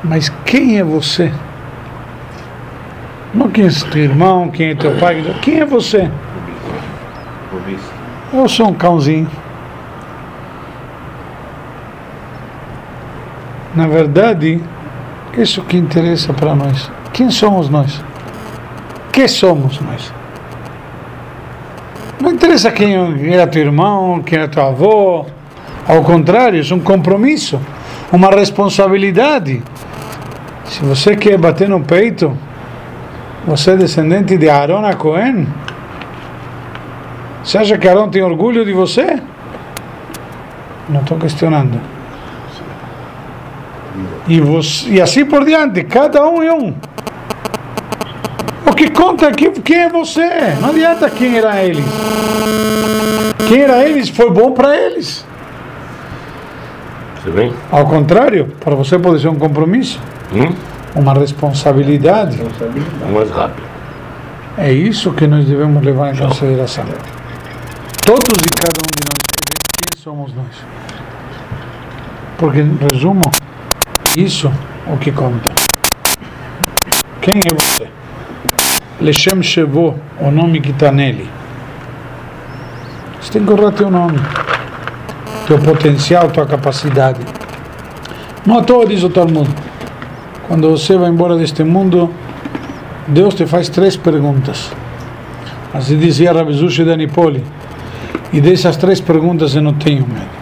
Mas 0.03 0.29
quem 0.45 0.79
é 0.79 0.83
você? 0.83 1.31
Não 3.33 3.49
quem 3.49 3.65
é 3.65 3.69
teu 3.69 4.03
irmão, 4.03 4.49
quem 4.49 4.71
é 4.71 4.75
teu 4.75 4.97
pai, 4.97 5.23
quem 5.41 5.59
é 5.59 5.65
você? 5.65 6.09
Eu 8.33 8.49
sou 8.49 8.69
um 8.69 8.73
cãozinho. 8.73 9.29
Na 13.75 13.87
verdade, 13.87 14.61
isso 15.37 15.61
que 15.63 15.77
interessa 15.77 16.33
para 16.33 16.53
nós. 16.53 16.91
Quem 17.13 17.29
somos 17.29 17.69
nós? 17.69 18.03
Que 19.11 19.27
somos 19.27 19.79
nós? 19.79 20.13
Não 22.19 22.31
interessa 22.31 22.71
quem 22.71 22.95
era 23.33 23.47
teu 23.47 23.63
irmão, 23.63 24.21
quem 24.21 24.39
era 24.39 24.47
teu 24.47 24.63
avô. 24.63 25.25
Ao 25.87 26.03
contrário, 26.03 26.61
é 26.61 26.73
um 26.73 26.79
compromisso, 26.79 27.59
uma 28.11 28.29
responsabilidade. 28.29 29.61
Se 30.65 30.83
você 30.83 31.15
quer 31.15 31.37
bater 31.37 31.67
no 31.67 31.81
peito, 31.81 32.37
você 33.45 33.71
é 33.71 33.77
descendente 33.77 34.37
de 34.37 34.49
Aaron 34.49 34.85
a 34.85 34.93
Cohen. 34.93 35.47
Você 37.43 37.57
acha 37.57 37.77
que 37.77 37.87
Aaron 37.87 38.09
tem 38.09 38.21
orgulho 38.21 38.63
de 38.63 38.73
você? 38.73 39.19
Não 40.87 41.01
estou 41.01 41.17
questionando. 41.17 42.00
E, 44.27 44.39
você, 44.39 44.89
e 44.89 45.01
assim 45.01 45.25
por 45.25 45.43
diante, 45.43 45.83
cada 45.83 46.25
um 46.27 46.41
é 46.43 46.53
um. 46.53 46.73
O 48.65 48.73
que 48.73 48.89
conta 48.91 49.27
aqui, 49.27 49.49
quem 49.61 49.77
é 49.77 49.89
você? 49.89 50.29
Não 50.59 50.69
adianta 50.69 51.09
quem 51.09 51.37
era 51.37 51.61
eles. 51.63 51.83
Quem 53.47 53.61
era 53.61 53.83
eles 53.87 54.09
foi 54.09 54.29
bom 54.31 54.51
para 54.51 54.75
eles. 54.75 55.25
Você 57.21 57.31
vê? 57.31 57.51
Ao 57.71 57.85
contrário, 57.85 58.47
para 58.59 58.75
você 58.75 58.97
pode 58.97 59.21
ser 59.21 59.27
um 59.27 59.35
compromisso, 59.35 59.99
Hum? 60.33 60.55
uma 60.95 61.13
responsabilidade. 61.13 62.39
Mais 63.13 63.29
rápido. 63.31 63.63
É 64.57 64.71
isso 64.71 65.11
que 65.11 65.27
nós 65.27 65.45
devemos 65.45 65.83
levar 65.83 66.13
em 66.13 66.17
consideração. 66.17 66.85
Todos 68.05 68.37
e 68.39 68.49
cada 68.55 68.79
um 68.79 68.91
de 68.95 69.03
nós, 69.05 69.21
quem 69.77 70.01
somos 70.01 70.33
nós. 70.33 70.63
Porque, 72.37 72.59
em 72.59 72.77
resumo, 72.91 73.21
isso 74.17 74.51
o 74.87 74.97
que 74.97 75.11
conta. 75.11 75.51
Quem 77.21 77.35
é 77.35 77.53
você? 77.53 77.87
Lechem 78.99 79.41
Shevô, 79.41 79.95
o 80.19 80.31
nome 80.31 80.59
que 80.59 80.71
está 80.71 80.91
nele. 80.91 81.29
Você 83.21 83.33
tem 83.33 83.45
que 83.45 83.51
honrar 83.51 83.71
teu 83.71 83.89
nome, 83.89 84.19
teu 85.47 85.59
potencial, 85.59 86.29
tua 86.29 86.45
capacidade. 86.45 87.21
Não 88.45 88.59
à 88.59 88.63
toa 88.63 88.85
diz 88.85 89.03
o 89.03 89.09
Talmud. 89.09 89.49
Quando 90.47 90.69
você 90.69 90.97
vai 90.97 91.09
embora 91.09 91.37
deste 91.37 91.63
mundo, 91.63 92.13
Deus 93.07 93.35
te 93.35 93.45
faz 93.45 93.69
três 93.69 93.95
perguntas. 93.95 94.71
Assim 95.73 95.97
dizia 95.97 96.33
Rabi 96.33 96.53
Zushi 96.53 96.83
Danipoli. 96.83 97.43
E 98.33 98.41
dessas 98.41 98.77
três 98.77 98.99
perguntas 98.99 99.55
eu 99.55 99.61
não 99.61 99.73
tenho 99.73 100.05
medo. 100.07 100.41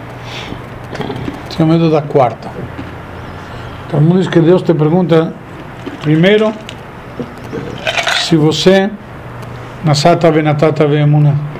Tenho 1.56 1.68
medo 1.68 1.90
da 1.90 2.02
quarta. 2.02 2.59
Mundo 3.98 4.18
diz 4.18 4.28
que 4.28 4.40
Deus 4.40 4.62
te 4.62 4.72
pergunta, 4.74 5.32
primeiro, 6.02 6.52
se 8.20 8.36
você 8.36 8.90
nasata 9.84 10.30
benatata 10.30 10.86
veemuna. 10.86 11.50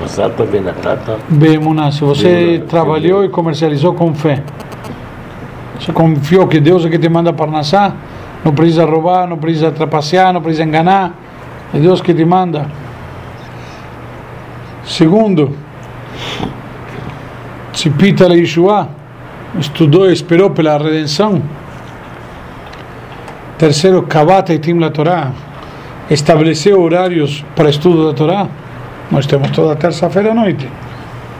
Masata 0.00 0.44
Benatata. 0.44 1.18
Beemuna, 1.28 1.92
se 1.92 2.02
você 2.02 2.28
Beemuna, 2.28 2.66
trabalhou 2.66 3.24
e 3.24 3.28
comercializou 3.28 3.92
com 3.92 4.14
fé. 4.14 4.42
Você 5.78 5.92
confiou 5.92 6.48
que 6.48 6.58
Deus 6.58 6.84
é 6.86 6.88
que 6.88 6.98
te 6.98 7.08
manda 7.08 7.32
para 7.32 7.50
nascer, 7.50 7.92
não 8.42 8.54
precisa 8.54 8.86
roubar, 8.86 9.28
não 9.28 9.36
precisa 9.36 9.70
trapacear, 9.70 10.32
não 10.32 10.40
precisa 10.40 10.64
enganar, 10.64 11.12
é 11.74 11.78
Deus 11.78 12.00
que 12.00 12.14
te 12.14 12.24
manda. 12.24 12.66
Segundo, 14.84 15.54
se 17.74 17.90
pita 17.90 18.26
a 18.26 18.34
Yeshua, 18.34 18.88
estudou 19.58 20.08
e 20.08 20.12
esperou 20.12 20.50
pela 20.50 20.78
redenção. 20.78 21.42
Terceiro, 23.58 24.02
Kabat 24.02 24.52
Eitim 24.52 24.78
la 24.78 24.90
Torá, 24.90 25.32
estabeleceu 26.10 26.80
horários 26.80 27.44
para 27.54 27.68
estudo 27.68 28.06
da 28.06 28.14
Torá. 28.14 28.48
Nós 29.10 29.26
temos 29.26 29.50
toda 29.50 29.74
terça-feira 29.76 30.30
à 30.30 30.34
noite, 30.34 30.68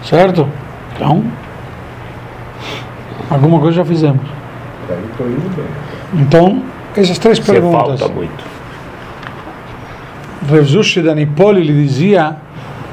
certo? 0.02 0.46
Então, 0.94 1.24
alguma 3.30 3.61
coisa 3.61 3.76
já 3.78 3.84
fizemos. 3.84 4.22
Então, 6.14 6.62
essas 6.96 7.18
três 7.18 7.38
Você 7.38 7.52
perguntas. 7.52 8.00
falta 8.00 8.14
muito. 8.14 8.44
Revzushi 10.50 11.00
Danipoli 11.00 11.62
lhe 11.62 11.72
dizia, 11.86 12.36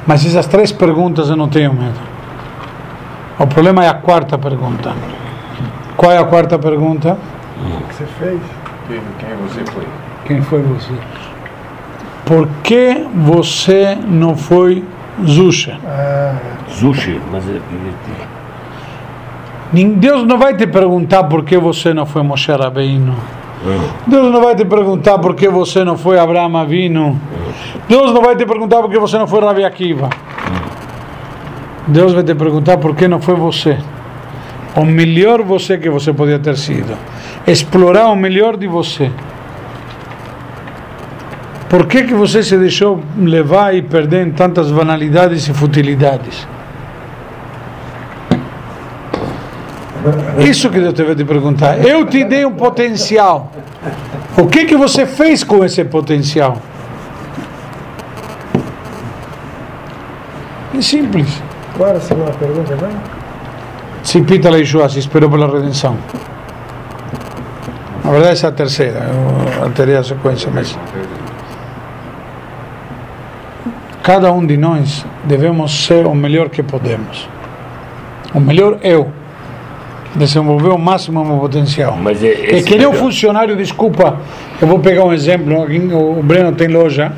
mas 0.06 0.26
essas 0.26 0.46
três 0.46 0.72
perguntas 0.72 1.30
eu 1.30 1.36
não 1.36 1.50
tenho 1.50 1.74
medo. 1.74 2.07
O 3.40 3.46
problema 3.48 3.84
é 3.86 3.90
a 3.90 3.94
quarta 3.94 4.38
pergunta. 4.38 4.94
Qual 5.96 6.12
é 6.12 6.18
a 6.18 6.24
quarta 6.26 6.58
pergunta? 6.58 7.18
O 7.60 7.88
que 7.88 7.94
você 7.96 8.06
fez? 8.20 8.40
Quem, 8.88 9.00
quem 9.20 9.36
você 9.48 9.72
foi? 9.72 9.84
Quem 10.26 10.42
foi 10.42 10.62
você? 10.64 10.94
Por 12.26 12.48
que 12.64 13.06
você 13.16 13.98
não 14.08 14.36
foi 14.36 14.84
Zusha? 15.26 15.80
Sushi, 16.68 17.20
mas 17.32 17.44
é- 17.50 17.62
Deus 19.74 20.24
não 20.26 20.38
vai 20.38 20.56
te 20.56 20.68
perguntar 20.68 21.24
por 21.26 21.44
que 21.44 21.58
você 21.58 21.94
não 21.94 22.06
foi 22.06 22.22
Moshe 22.24 22.52
Rabbeinu. 22.52 23.16
Deus 24.06 24.32
não 24.32 24.42
vai 24.42 24.56
te 24.56 24.64
perguntar 24.66 25.18
por 25.20 25.36
que 25.36 25.50
você 25.50 25.84
não 25.84 25.98
foi 25.98 26.20
Abraão 26.20 26.56
Avinu. 26.56 27.20
Deus 27.90 28.14
não 28.14 28.22
vai 28.22 28.36
te 28.36 28.46
perguntar 28.46 28.82
por 28.82 28.90
que 28.90 29.00
você 29.00 29.18
não 29.18 29.28
foi 29.28 29.42
Rabi 29.42 29.66
Akiva. 29.66 30.10
Deus 31.88 32.14
vai 32.14 32.24
te 32.24 32.36
perguntar 32.36 32.78
por 32.78 32.96
que 32.96 33.08
não 33.08 33.22
foi 33.22 33.36
você. 33.36 33.78
O 34.76 34.86
melhor 34.86 35.42
você 35.42 35.78
que 35.78 35.90
você 35.90 36.14
podia 36.14 36.38
ter 36.38 36.58
sido. 36.58 36.98
Explorar 37.48 38.10
o 38.10 38.16
melhor 38.16 38.58
de 38.58 38.68
você. 38.68 39.10
Por 41.70 41.86
que, 41.88 42.04
que 42.04 42.14
você 42.14 42.44
se 42.44 42.58
deixou 42.58 43.02
levar 43.18 43.76
e 43.76 43.82
perder 43.82 44.28
em 44.28 44.32
tantas 44.32 44.72
banalidades 44.72 45.48
e 45.48 45.54
futilidades? 45.54 46.48
Isso 50.40 50.70
que 50.70 50.80
Deus 50.80 50.94
teve 50.94 51.16
te 51.16 51.26
perguntar. 51.26 51.86
Eu 51.86 52.06
te 52.06 52.24
dei 52.24 52.46
um 52.46 52.54
potencial. 52.54 53.52
O 54.38 54.46
que 54.48 54.66
que 54.66 54.78
você 54.78 55.06
fez 55.06 55.44
com 55.44 55.66
esse 55.66 55.84
potencial? 55.84 56.62
É 60.78 60.82
simples. 60.82 61.42
Qual 61.78 61.90
era 61.90 61.98
a 61.98 62.02
segunda 62.02 62.32
pergunta, 62.32 62.76
vai? 62.76 62.90
Se 64.04 64.22
pita 64.22 64.50
Yeshua, 64.50 64.90
se 64.90 65.00
esperou 65.00 65.30
pela 65.30 65.48
redenção. 65.48 65.96
Na 68.04 68.12
verdade, 68.12 68.34
essa 68.34 68.48
é 68.48 68.50
a 68.50 68.54
terceira. 68.54 69.00
Eu 69.58 69.64
alterei 69.66 69.96
a 69.96 70.04
sequência, 70.04 70.50
mas. 70.54 70.78
Cada 74.02 74.32
um 74.32 74.46
de 74.46 74.56
nós 74.56 75.06
devemos 75.26 75.86
ser 75.86 76.06
o 76.06 76.16
melhor 76.16 76.50
que 76.50 76.64
podemos. 76.64 77.28
O 78.34 78.40
melhor 78.40 78.78
eu. 78.82 79.10
Desenvolver 80.16 80.70
o 80.70 80.78
máximo 80.80 81.24
meu 81.24 81.38
potencial. 81.38 81.98
Mas 82.02 82.24
é, 82.24 82.28
É 82.28 82.56
esse 82.56 82.64
que 82.66 82.78
nem 82.78 82.88
um 82.88 82.92
melhor- 82.92 83.04
funcionário, 83.04 83.56
desculpa, 83.56 84.18
eu 84.62 84.68
vou 84.68 84.80
pegar 84.80 85.04
um 85.04 85.14
exemplo. 85.14 85.62
aqui 85.62 85.78
O 85.94 86.24
Breno 86.24 86.54
tem 86.54 86.70
loja, 86.70 87.12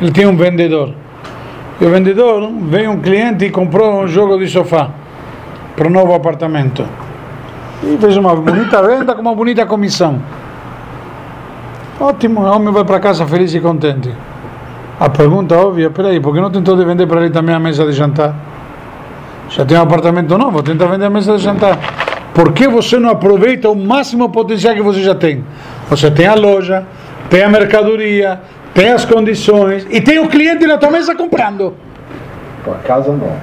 ele 0.00 0.10
tem 0.10 0.26
um 0.26 0.36
vendedor. 0.36 0.92
E 1.80 1.84
o 1.84 1.90
vendedor 1.90 2.50
veio 2.62 2.90
um 2.90 3.00
cliente 3.00 3.46
e 3.46 3.50
comprou 3.50 4.02
um 4.02 4.06
jogo 4.06 4.38
de 4.38 4.46
sofá 4.48 4.90
para 5.74 5.88
o 5.88 5.90
novo 5.90 6.12
apartamento. 6.12 6.84
E 7.82 7.96
fez 7.96 8.16
uma 8.18 8.36
bonita 8.36 8.82
venda 8.82 9.14
com 9.14 9.22
uma 9.22 9.34
bonita 9.34 9.64
comissão. 9.64 10.20
Ótimo, 11.98 12.42
o 12.42 12.44
homem 12.44 12.72
vai 12.72 12.84
para 12.84 13.00
casa 13.00 13.26
feliz 13.26 13.54
e 13.54 13.60
contente. 13.60 14.10
A 14.98 15.08
pergunta 15.08 15.56
óbvia, 15.56 15.88
peraí, 15.88 16.20
por 16.20 16.34
que 16.34 16.40
não 16.40 16.50
tentou 16.50 16.76
de 16.76 16.84
vender 16.84 17.06
para 17.06 17.22
ele 17.22 17.30
também 17.30 17.54
a 17.54 17.58
mesa 17.58 17.86
de 17.86 17.92
jantar? 17.92 18.34
Já 19.48 19.64
tem 19.64 19.78
um 19.78 19.82
apartamento 19.82 20.36
novo, 20.36 20.62
tenta 20.62 20.86
vender 20.86 21.06
a 21.06 21.10
mesa 21.10 21.36
de 21.36 21.42
jantar. 21.42 21.78
Por 22.34 22.52
que 22.52 22.68
você 22.68 22.98
não 22.98 23.08
aproveita 23.08 23.70
o 23.70 23.74
máximo 23.74 24.28
potencial 24.28 24.74
que 24.74 24.82
você 24.82 25.02
já 25.02 25.14
tem? 25.14 25.42
Você 25.88 26.10
tem 26.10 26.26
a 26.26 26.34
loja, 26.34 26.84
tem 27.30 27.42
a 27.42 27.48
mercadoria, 27.48 28.40
tem 28.74 28.90
as 28.90 29.04
condições 29.04 29.86
e 29.90 30.00
tem 30.00 30.18
o 30.18 30.28
cliente 30.28 30.66
na 30.66 30.78
tua 30.78 30.90
mesa 30.90 31.14
comprando. 31.14 31.74
Com 32.64 32.72
a 32.72 32.78
casa 32.78 33.12
nova. 33.12 33.40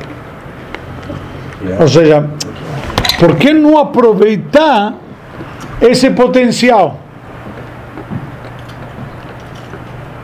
Ou 1.80 1.88
seja, 1.88 2.30
por 3.20 3.36
que 3.36 3.52
não 3.52 3.78
aproveitar 3.78 4.94
esse 5.82 6.10
potencial? 6.12 7.00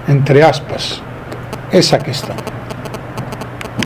Entre 0.07 0.41
aspas, 0.41 1.01
essa 1.71 1.97
questão. 1.97 2.35